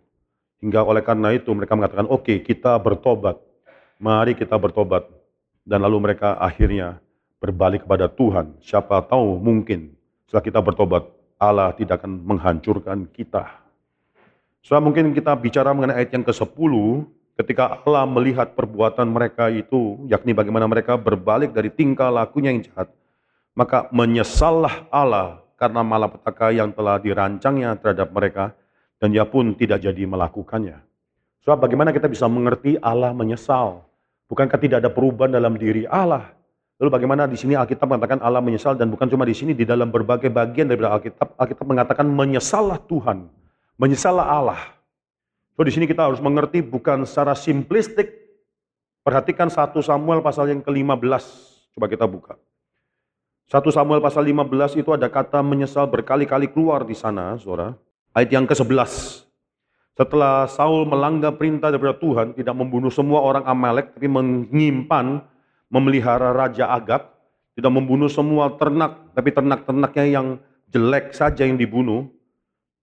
Hingga 0.64 0.88
oleh 0.88 1.04
karena 1.04 1.36
itu 1.36 1.52
mereka 1.52 1.76
mengatakan, 1.76 2.08
oke 2.08 2.24
okay, 2.24 2.38
kita 2.40 2.80
bertobat. 2.80 3.38
Mari 4.01 4.38
kita 4.38 4.58
bertobat. 4.58 5.06
Dan 5.63 5.84
lalu 5.84 6.12
mereka 6.12 6.36
akhirnya 6.38 6.99
berbalik 7.39 7.88
kepada 7.88 8.12
Tuhan. 8.12 8.60
Siapa 8.60 8.99
tahu 9.03 9.39
mungkin 9.39 9.95
setelah 10.34 10.49
kita 10.49 10.60
bertobat, 10.65 11.03
Allah 11.38 11.69
tidak 11.77 12.01
akan 12.01 12.25
menghancurkan 12.25 13.06
kita. 13.13 13.63
Setelah 14.63 14.82
mungkin 14.82 15.13
kita 15.13 15.36
bicara 15.38 15.75
mengenai 15.75 16.01
ayat 16.01 16.15
yang 16.15 16.25
ke-10, 16.25 16.73
ketika 17.38 17.84
Allah 17.84 18.08
melihat 18.10 18.56
perbuatan 18.56 19.12
mereka 19.12 19.51
itu, 19.53 20.01
yakni 20.10 20.32
bagaimana 20.34 20.65
mereka 20.65 20.95
berbalik 20.95 21.51
dari 21.51 21.69
tingkah 21.69 22.10
lakunya 22.10 22.49
yang 22.49 22.63
jahat, 22.63 22.89
maka 23.53 23.91
menyesallah 23.93 24.88
Allah 24.89 25.43
karena 25.60 25.86
malapetaka 25.86 26.49
yang 26.49 26.73
telah 26.73 26.97
dirancangnya 26.97 27.77
terhadap 27.77 28.10
mereka 28.10 28.58
dan 28.97 29.13
dia 29.13 29.27
pun 29.27 29.53
tidak 29.53 29.84
jadi 29.84 30.08
melakukannya. 30.08 30.82
Sebab 31.43 31.60
bagaimana 31.60 31.91
kita 31.91 32.08
bisa 32.08 32.23
mengerti 32.32 32.79
Allah 32.79 33.12
menyesal? 33.12 33.84
Bukankah 34.32 34.56
tidak 34.56 34.79
ada 34.79 34.89
perubahan 34.89 35.36
dalam 35.36 35.60
diri 35.60 35.84
Allah? 35.91 36.32
Lalu 36.79 36.89
bagaimana 36.89 37.27
di 37.27 37.36
sini 37.36 37.53
Alkitab 37.53 37.86
mengatakan 37.86 38.23
Allah 38.23 38.39
menyesal 38.39 38.79
dan 38.79 38.88
bukan 38.88 39.08
cuma 39.12 39.27
di 39.27 39.36
sini 39.36 39.51
di 39.51 39.67
dalam 39.67 39.91
berbagai 39.91 40.32
bagian 40.32 40.71
dari 40.71 40.79
Alkitab 40.79 41.36
Alkitab 41.36 41.65
mengatakan 41.67 42.08
menyesallah 42.08 42.79
Tuhan, 42.88 43.27
menyesallah 43.75 44.25
Allah. 44.25 44.60
So 45.53 45.62
di 45.62 45.71
sini 45.71 45.86
kita 45.86 46.10
harus 46.10 46.17
mengerti 46.23 46.63
bukan 46.63 47.06
secara 47.06 47.38
simplistik. 47.38 48.23
Perhatikan 49.03 49.51
1 49.51 49.75
Samuel 49.84 50.23
pasal 50.23 50.47
yang 50.47 50.63
ke-15. 50.63 51.23
Coba 51.75 51.91
kita 51.91 52.08
buka. 52.08 52.39
1 53.51 53.60
Samuel 53.69 53.99
pasal 53.99 54.23
15 54.23 54.79
itu 54.79 54.89
ada 54.95 55.12
kata 55.12 55.43
menyesal 55.43 55.88
berkali-kali 55.91 56.47
keluar 56.47 56.88
di 56.88 56.95
sana, 56.95 57.36
saudara. 57.36 57.75
Ayat 58.15 58.32
yang 58.32 58.47
ke-11. 58.47 59.23
Setelah 59.93 60.49
Saul 60.49 60.89
melanggar 60.89 61.38
perintah 61.38 61.69
daripada 61.69 61.93
Tuhan, 61.93 62.34
tidak 62.34 62.58
membunuh 62.58 62.89
semua 62.89 63.21
orang 63.21 63.45
Amalek, 63.45 63.93
tapi 63.93 64.10
menyimpan, 64.10 65.21
memelihara 65.69 66.34
Raja 66.34 66.65
Agag, 66.73 67.13
tidak 67.53 67.69
membunuh 67.69 68.10
semua 68.10 68.58
ternak, 68.58 69.13
tapi 69.13 69.29
ternak-ternaknya 69.29 70.06
yang 70.10 70.27
jelek 70.73 71.13
saja 71.13 71.45
yang 71.45 71.62
dibunuh. 71.62 72.10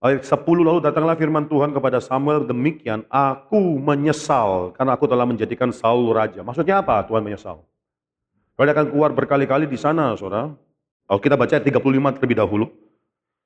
Ayat 0.00 0.24
10 0.24 0.46
lalu 0.64 0.80
datanglah 0.80 1.18
firman 1.18 1.44
Tuhan 1.50 1.74
kepada 1.74 1.98
Samuel 2.00 2.46
demikian, 2.46 3.04
aku 3.10 3.58
menyesal 3.76 4.72
karena 4.72 4.96
aku 4.96 5.04
telah 5.04 5.26
menjadikan 5.26 5.74
Saul 5.74 6.08
raja. 6.14 6.40
Maksudnya 6.40 6.80
apa 6.80 7.04
Tuhan 7.04 7.20
menyesal? 7.20 7.60
Dia 8.56 8.72
akan 8.76 8.92
keluar 8.92 9.10
berkali-kali 9.12 9.64
di 9.64 9.76
sana, 9.76 10.12
saudara. 10.16 10.52
Kalau 11.08 11.20
kita 11.20 11.34
baca 11.34 11.52
ayat 11.58 11.64
35 11.66 12.16
terlebih 12.16 12.38
dahulu. 12.38 12.66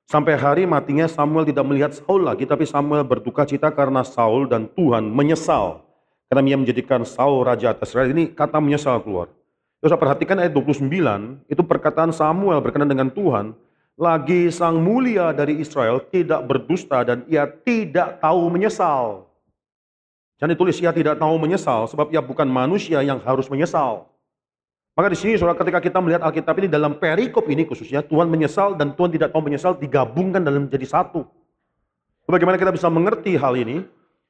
Sampai 0.05 0.37
hari 0.37 0.69
matinya 0.69 1.09
Samuel 1.09 1.49
tidak 1.49 1.65
melihat 1.65 1.91
Saul 1.97 2.29
lagi, 2.29 2.45
tapi 2.45 2.69
Samuel 2.69 3.01
berduka 3.01 3.41
cita 3.41 3.73
karena 3.73 4.05
Saul 4.05 4.45
dan 4.45 4.69
Tuhan 4.77 5.09
menyesal. 5.09 5.81
Karena 6.29 6.45
ia 6.45 6.57
menjadikan 6.61 7.01
Saul 7.01 7.41
raja 7.41 7.73
atas 7.73 7.89
Israel. 7.89 8.13
Ini 8.13 8.37
kata 8.37 8.61
menyesal 8.61 9.01
keluar. 9.01 9.33
Terus 9.81 9.97
perhatikan 9.97 10.37
ayat 10.37 10.53
29, 10.53 10.89
itu 11.49 11.61
perkataan 11.65 12.13
Samuel 12.13 12.61
berkenan 12.61 12.89
dengan 12.89 13.09
Tuhan. 13.09 13.57
Lagi 13.97 14.51
sang 14.53 14.77
mulia 14.77 15.33
dari 15.33 15.57
Israel 15.57 16.03
tidak 16.11 16.43
berdusta 16.45 17.01
dan 17.01 17.25
ia 17.25 17.49
tidak 17.49 18.21
tahu 18.21 18.51
menyesal. 18.53 19.25
Jangan 20.35 20.51
ditulis 20.51 20.77
ia 20.83 20.91
tidak 20.91 21.15
tahu 21.15 21.35
menyesal, 21.39 21.87
sebab 21.87 22.11
ia 22.11 22.19
bukan 22.19 22.45
manusia 22.45 22.99
yang 23.01 23.23
harus 23.23 23.47
menyesal. 23.47 24.05
Maka 24.95 25.11
di 25.11 25.17
sini 25.19 25.35
saudara 25.35 25.59
ketika 25.59 25.83
kita 25.83 25.99
melihat 25.99 26.23
Alkitab 26.23 26.55
ini 26.63 26.71
dalam 26.71 26.95
perikop 26.95 27.43
ini 27.51 27.67
khususnya 27.67 27.99
Tuhan 27.99 28.31
menyesal 28.31 28.79
dan 28.79 28.95
Tuhan 28.95 29.11
tidak 29.11 29.35
tahu 29.35 29.43
menyesal 29.43 29.75
digabungkan 29.75 30.39
dalam 30.39 30.71
menjadi 30.71 30.87
satu. 30.87 31.27
Bagaimana 32.23 32.55
kita 32.55 32.71
bisa 32.71 32.87
mengerti 32.87 33.35
hal 33.35 33.59
ini? 33.59 33.83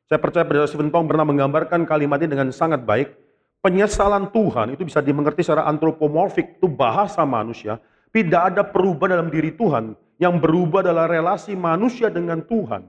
Saya 0.10 0.18
percaya 0.18 0.42
Saudara 0.42 0.66
Stephen 0.66 0.90
Tong 0.90 1.06
pernah 1.06 1.26
menggambarkan 1.26 1.86
kalimat 1.86 2.18
ini 2.22 2.34
dengan 2.34 2.50
sangat 2.50 2.82
baik. 2.82 3.14
Penyesalan 3.62 4.30
Tuhan 4.34 4.74
itu 4.78 4.86
bisa 4.86 5.02
dimengerti 5.02 5.42
secara 5.42 5.66
antropomorfik, 5.70 6.62
itu 6.62 6.70
bahasa 6.70 7.26
manusia. 7.26 7.82
Tidak 8.14 8.42
ada 8.54 8.62
perubahan 8.62 9.18
dalam 9.18 9.30
diri 9.34 9.54
Tuhan. 9.54 9.98
Yang 10.22 10.36
berubah 10.46 10.86
adalah 10.86 11.10
relasi 11.10 11.58
manusia 11.58 12.14
dengan 12.14 12.46
Tuhan. 12.46 12.86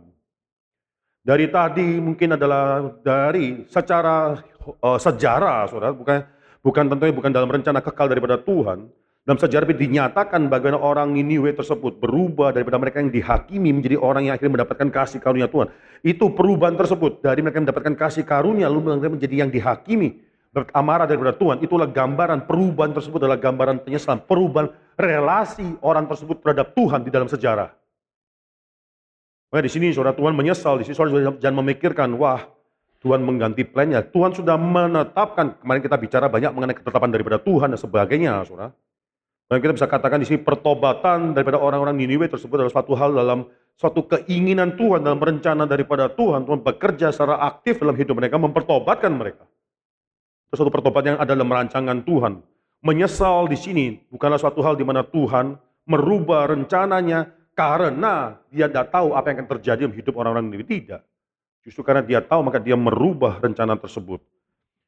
Dari 1.24 1.49
tadi 1.49 1.97
mungkin 1.97 2.37
adalah 2.37 2.93
dari 3.01 3.64
secara 3.66 4.37
uh, 4.85 4.99
sejarah, 5.01 5.66
saudara, 5.66 5.97
bukan 5.97 6.36
Bukan 6.67 6.91
tentunya 6.91 7.14
bukan 7.14 7.31
dalam 7.31 7.47
rencana 7.47 7.79
kekal 7.79 8.11
daripada 8.11 8.43
Tuhan. 8.43 8.91
Dalam 9.23 9.39
sejarah 9.39 9.71
dinyatakan 9.71 10.51
bagaimana 10.51 10.83
orang 10.83 11.14
Niniwe 11.14 11.55
tersebut 11.55 12.03
berubah 12.03 12.51
daripada 12.51 12.75
mereka 12.75 12.99
yang 12.99 13.11
dihakimi 13.11 13.71
menjadi 13.71 13.99
orang 14.03 14.27
yang 14.27 14.35
akhirnya 14.35 14.62
mendapatkan 14.62 14.91
kasih 14.91 15.23
karunia 15.23 15.47
Tuhan. 15.47 15.71
Itu 16.03 16.35
perubahan 16.35 16.75
tersebut 16.75 17.23
dari 17.23 17.39
mereka 17.39 17.62
yang 17.62 17.71
mendapatkan 17.71 17.95
kasih 17.95 18.27
karunia 18.27 18.67
lalu 18.67 18.99
mereka 18.99 19.14
menjadi 19.14 19.47
yang 19.47 19.51
dihakimi. 19.55 20.27
amarah 20.73 21.05
daripada 21.05 21.37
Tuhan, 21.37 21.61
itulah 21.61 21.85
gambaran 21.85 22.49
perubahan 22.49 22.97
tersebut 22.97 23.21
adalah 23.21 23.37
gambaran 23.37 23.85
penyesalan, 23.85 24.25
perubahan 24.25 24.73
relasi 24.97 25.77
orang 25.85 26.09
tersebut 26.09 26.41
terhadap 26.41 26.73
Tuhan 26.73 27.05
di 27.05 27.12
dalam 27.12 27.29
sejarah. 27.29 27.77
Maka 29.53 29.62
di 29.62 29.69
sini 29.69 29.93
saudara 29.93 30.17
Tuhan 30.17 30.33
menyesal, 30.33 30.81
di 30.81 30.89
sini 30.89 30.97
saudara 30.97 31.37
jangan 31.37 31.61
memikirkan, 31.61 32.09
wah 32.17 32.55
Tuhan 33.01 33.20
mengganti 33.22 33.62
plannya. 33.62 34.03
Tuhan 34.03 34.32
sudah 34.32 34.57
menetapkan, 34.57 35.61
kemarin 35.61 35.82
kita 35.84 35.97
bicara 36.01 36.26
banyak 36.26 36.51
mengenai 36.53 36.76
ketetapan 36.76 37.11
daripada 37.12 37.38
Tuhan 37.38 37.72
dan 37.72 37.80
sebagainya, 37.80 38.42
saudara. 38.44 38.72
Dan 39.47 39.62
kita 39.62 39.72
bisa 39.78 39.86
katakan 39.86 40.18
di 40.18 40.26
sini 40.26 40.42
pertobatan 40.42 41.30
daripada 41.30 41.62
orang-orang 41.62 41.94
Niniwe 41.94 42.26
tersebut 42.26 42.59
adalah 42.59 42.74
suatu 42.74 42.99
hal 42.99 43.14
dalam 43.14 43.47
suatu 43.78 44.03
keinginan 44.11 44.74
Tuhan 44.74 45.07
dalam 45.07 45.22
rencana 45.22 45.70
daripada 45.70 46.11
Tuhan. 46.11 46.42
Tuhan 46.42 46.61
bekerja 46.66 47.14
secara 47.14 47.38
aktif 47.47 47.78
dalam 47.78 47.94
hidup 47.94 48.18
mereka, 48.18 48.42
mempertobatkan 48.42 49.14
mereka. 49.14 49.47
Itu 50.51 50.59
suatu 50.59 50.74
pertobatan 50.74 51.14
yang 51.14 51.20
ada 51.22 51.38
dalam 51.38 51.47
rancangan 51.47 52.03
Tuhan. 52.03 52.42
Menyesal 52.82 53.47
di 53.47 53.59
sini 53.59 53.86
bukanlah 54.11 54.42
suatu 54.42 54.66
hal 54.66 54.74
di 54.74 54.82
mana 54.82 55.07
Tuhan 55.07 55.55
merubah 55.86 56.51
rencananya 56.51 57.30
karena 57.55 58.42
dia 58.51 58.66
tidak 58.66 58.90
tahu 58.90 59.14
apa 59.14 59.30
yang 59.30 59.36
akan 59.42 59.49
terjadi 59.59 59.80
dalam 59.86 59.94
hidup 59.94 60.14
orang-orang 60.18 60.51
ini. 60.59 60.66
Tidak. 60.66 61.01
Justru 61.67 61.83
karena 61.83 62.07
dia 62.07 62.23
tahu 62.23 62.47
maka 62.47 62.62
dia 62.62 62.79
merubah 62.79 63.43
rencana 63.43 63.75
tersebut. 63.75 64.23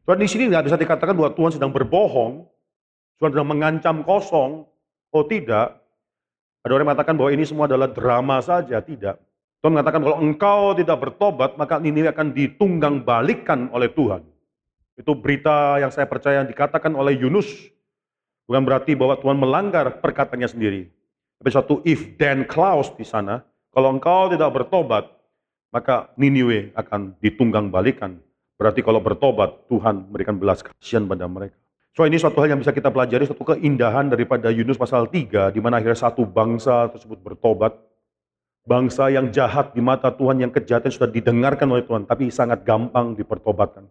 Tuhan 0.06 0.18
di 0.22 0.30
sini 0.30 0.46
nggak 0.46 0.70
bisa 0.70 0.78
dikatakan 0.78 1.10
bahwa 1.18 1.34
Tuhan 1.34 1.58
sedang 1.58 1.74
berbohong, 1.74 2.46
Tuhan 3.18 3.34
sedang 3.34 3.50
mengancam 3.50 4.06
kosong. 4.06 4.62
Oh 5.10 5.24
tidak. 5.26 5.74
Ada 6.62 6.70
orang 6.70 6.86
yang 6.86 6.88
mengatakan 6.94 7.14
bahwa 7.18 7.30
ini 7.34 7.44
semua 7.44 7.66
adalah 7.66 7.90
drama 7.90 8.38
saja. 8.38 8.78
Tidak. 8.78 9.16
Tuhan 9.58 9.74
mengatakan 9.74 10.06
kalau 10.06 10.22
engkau 10.22 10.78
tidak 10.78 10.96
bertobat, 11.02 11.58
maka 11.58 11.82
ini 11.82 12.06
akan 12.06 12.30
ditunggang 12.30 13.02
balikan 13.02 13.66
oleh 13.74 13.90
Tuhan. 13.90 14.22
Itu 14.94 15.18
berita 15.18 15.82
yang 15.82 15.90
saya 15.90 16.06
percaya 16.06 16.46
yang 16.46 16.48
dikatakan 16.48 16.94
oleh 16.94 17.18
Yunus. 17.18 17.50
Bukan 18.46 18.62
berarti 18.62 18.94
bahwa 18.94 19.18
Tuhan 19.18 19.34
melanggar 19.34 19.98
perkataannya 19.98 20.46
sendiri. 20.46 20.82
Tapi 21.42 21.50
satu 21.50 21.82
if 21.82 22.14
then 22.22 22.46
clause 22.46 22.94
di 22.94 23.02
sana. 23.02 23.42
Kalau 23.74 23.90
engkau 23.92 24.30
tidak 24.30 24.50
bertobat, 24.54 25.17
maka 25.68 26.12
Niniwe 26.16 26.72
akan 26.72 27.16
ditunggang 27.20 27.68
balikan. 27.68 28.16
Berarti 28.58 28.82
kalau 28.82 28.98
bertobat, 28.98 29.70
Tuhan 29.70 30.10
memberikan 30.10 30.34
belas 30.34 30.64
kasihan 30.66 31.06
pada 31.06 31.30
mereka. 31.30 31.54
So 31.94 32.06
ini 32.06 32.18
suatu 32.18 32.38
hal 32.42 32.54
yang 32.54 32.60
bisa 32.62 32.74
kita 32.74 32.90
pelajari, 32.90 33.26
suatu 33.26 33.42
keindahan 33.42 34.10
daripada 34.10 34.50
Yunus 34.50 34.78
pasal 34.78 35.06
3, 35.06 35.54
di 35.54 35.60
mana 35.62 35.78
akhirnya 35.78 35.98
satu 35.98 36.26
bangsa 36.26 36.90
tersebut 36.90 37.18
bertobat. 37.22 37.74
Bangsa 38.68 39.08
yang 39.08 39.32
jahat 39.32 39.72
di 39.72 39.80
mata 39.80 40.12
Tuhan, 40.12 40.44
yang 40.44 40.52
kejahatan 40.52 40.92
sudah 40.92 41.08
didengarkan 41.08 41.66
oleh 41.72 41.82
Tuhan, 41.88 42.04
tapi 42.04 42.28
sangat 42.28 42.62
gampang 42.62 43.16
dipertobatkan. 43.16 43.88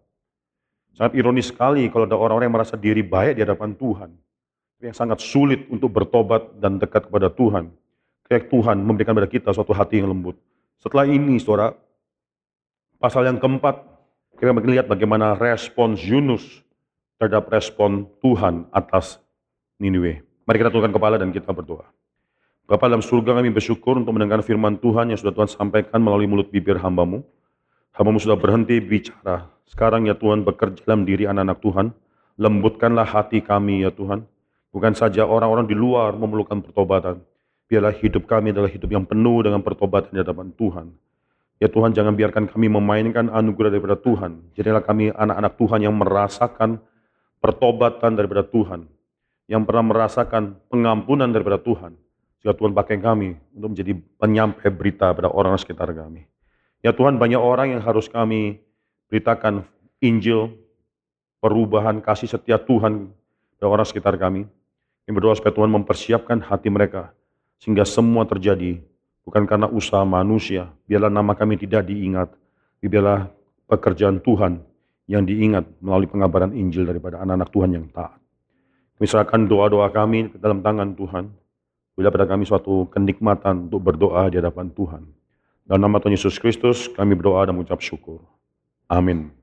Sangat 0.94 1.14
ironis 1.14 1.50
sekali 1.50 1.86
kalau 1.90 2.06
ada 2.06 2.18
orang-orang 2.18 2.50
yang 2.50 2.56
merasa 2.58 2.74
diri 2.74 3.06
baik 3.06 3.38
di 3.38 3.42
hadapan 3.46 3.70
Tuhan. 3.74 4.10
Yang 4.78 4.96
sangat 4.98 5.18
sulit 5.18 5.66
untuk 5.70 5.90
bertobat 5.90 6.54
dan 6.62 6.78
dekat 6.78 7.10
kepada 7.10 7.30
Tuhan. 7.30 7.70
Kayak 8.26 8.50
Tuhan 8.50 8.76
memberikan 8.82 9.14
kepada 9.14 9.30
kita 9.30 9.48
suatu 9.50 9.74
hati 9.74 9.98
yang 9.98 10.10
lembut. 10.10 10.38
Setelah 10.78 11.10
ini, 11.10 11.42
saudara, 11.42 11.74
pasal 13.02 13.26
yang 13.26 13.42
keempat, 13.42 13.82
kita 14.38 14.54
melihat 14.54 14.86
bagaimana 14.86 15.34
respons 15.34 15.98
Yunus 15.98 16.62
terhadap 17.18 17.50
respon 17.50 18.06
Tuhan 18.22 18.70
atas 18.70 19.18
Niniwe. 19.82 20.22
Mari 20.46 20.56
kita 20.58 20.70
tundukkan 20.70 20.94
kepala 20.94 21.18
dan 21.18 21.34
kita 21.34 21.50
berdoa. 21.50 21.86
Bapa 22.68 22.84
dalam 22.86 23.02
surga 23.02 23.34
kami 23.34 23.50
bersyukur 23.50 23.98
untuk 23.98 24.14
mendengar 24.14 24.44
firman 24.44 24.78
Tuhan 24.78 25.10
yang 25.10 25.18
sudah 25.18 25.34
Tuhan 25.34 25.50
sampaikan 25.50 25.98
melalui 25.98 26.30
mulut 26.30 26.52
bibir 26.52 26.78
hambamu. 26.78 27.26
Hambamu 27.96 28.20
sudah 28.22 28.38
berhenti 28.38 28.78
bicara 28.78 29.50
sekarang 29.68 30.08
ya 30.08 30.16
Tuhan 30.16 30.48
bekerja 30.48 30.80
dalam 30.88 31.04
diri 31.04 31.28
anak-anak 31.28 31.58
Tuhan. 31.60 31.86
Lembutkanlah 32.40 33.04
hati 33.04 33.44
kami 33.44 33.84
ya 33.84 33.92
Tuhan. 33.92 34.24
Bukan 34.72 34.92
saja 34.96 35.28
orang-orang 35.28 35.68
di 35.68 35.76
luar 35.76 36.16
memerlukan 36.16 36.64
pertobatan. 36.64 37.20
Biarlah 37.68 37.92
hidup 37.92 38.24
kami 38.24 38.56
adalah 38.56 38.72
hidup 38.72 38.88
yang 38.88 39.04
penuh 39.04 39.44
dengan 39.44 39.60
pertobatan 39.60 40.08
di 40.08 40.24
hadapan 40.24 40.48
Tuhan. 40.56 40.88
Ya 41.60 41.68
Tuhan 41.68 41.92
jangan 41.92 42.16
biarkan 42.16 42.48
kami 42.48 42.72
memainkan 42.72 43.28
anugerah 43.28 43.68
daripada 43.68 44.00
Tuhan. 44.00 44.40
Jadilah 44.56 44.80
kami 44.80 45.12
anak-anak 45.12 45.52
Tuhan 45.60 45.80
yang 45.84 45.92
merasakan 45.92 46.80
pertobatan 47.44 48.16
daripada 48.16 48.40
Tuhan. 48.40 48.88
Yang 49.52 49.62
pernah 49.68 49.84
merasakan 49.84 50.56
pengampunan 50.72 51.28
daripada 51.28 51.60
Tuhan. 51.60 51.92
Sehingga 52.40 52.56
Tuhan 52.56 52.72
pakai 52.72 52.96
kami 53.04 53.36
untuk 53.52 53.76
menjadi 53.76 53.92
penyampai 54.16 54.68
berita 54.72 55.12
pada 55.12 55.28
orang 55.28 55.60
sekitar 55.60 55.92
kami. 55.92 56.24
Ya 56.80 56.96
Tuhan 56.96 57.20
banyak 57.20 57.42
orang 57.42 57.76
yang 57.76 57.82
harus 57.84 58.08
kami 58.08 58.64
beritakan 59.12 59.68
Injil, 60.00 60.56
perubahan 61.44 62.00
kasih 62.00 62.32
setia 62.32 62.56
Tuhan 62.56 63.12
kepada 63.52 63.66
orang 63.68 63.84
sekitar 63.84 64.16
kami. 64.16 64.48
Yang 65.04 65.14
berdoa 65.20 65.34
supaya 65.36 65.52
Tuhan 65.52 65.68
mempersiapkan 65.74 66.38
hati 66.40 66.70
mereka 66.72 67.17
sehingga 67.58 67.82
semua 67.84 68.24
terjadi 68.24 68.78
bukan 69.26 69.44
karena 69.44 69.68
usaha 69.68 70.02
manusia. 70.06 70.72
Biarlah 70.88 71.12
nama 71.12 71.36
kami 71.36 71.60
tidak 71.60 71.86
diingat, 71.90 72.32
biarlah 72.80 73.28
pekerjaan 73.68 74.22
Tuhan 74.24 74.64
yang 75.04 75.28
diingat 75.28 75.68
melalui 75.84 76.08
pengabaran 76.08 76.56
Injil 76.56 76.88
daripada 76.88 77.20
anak-anak 77.20 77.48
Tuhan 77.52 77.70
yang 77.76 77.86
taat. 77.92 78.16
Misalkan 78.98 79.46
doa-doa 79.46 79.88
kami 79.94 80.32
dalam 80.36 80.64
tangan 80.64 80.96
Tuhan. 80.96 81.30
Bila 81.98 82.14
pada 82.14 82.30
kami 82.30 82.46
suatu 82.46 82.86
kenikmatan 82.94 83.66
untuk 83.70 83.82
berdoa 83.82 84.30
di 84.30 84.38
hadapan 84.38 84.70
Tuhan. 84.70 85.02
Dalam 85.66 85.80
nama 85.82 85.98
Tuhan 85.98 86.14
Yesus 86.14 86.38
Kristus 86.38 86.86
kami 86.94 87.18
berdoa 87.18 87.46
dan 87.46 87.58
mengucap 87.58 87.82
syukur. 87.82 88.22
Amin. 88.86 89.37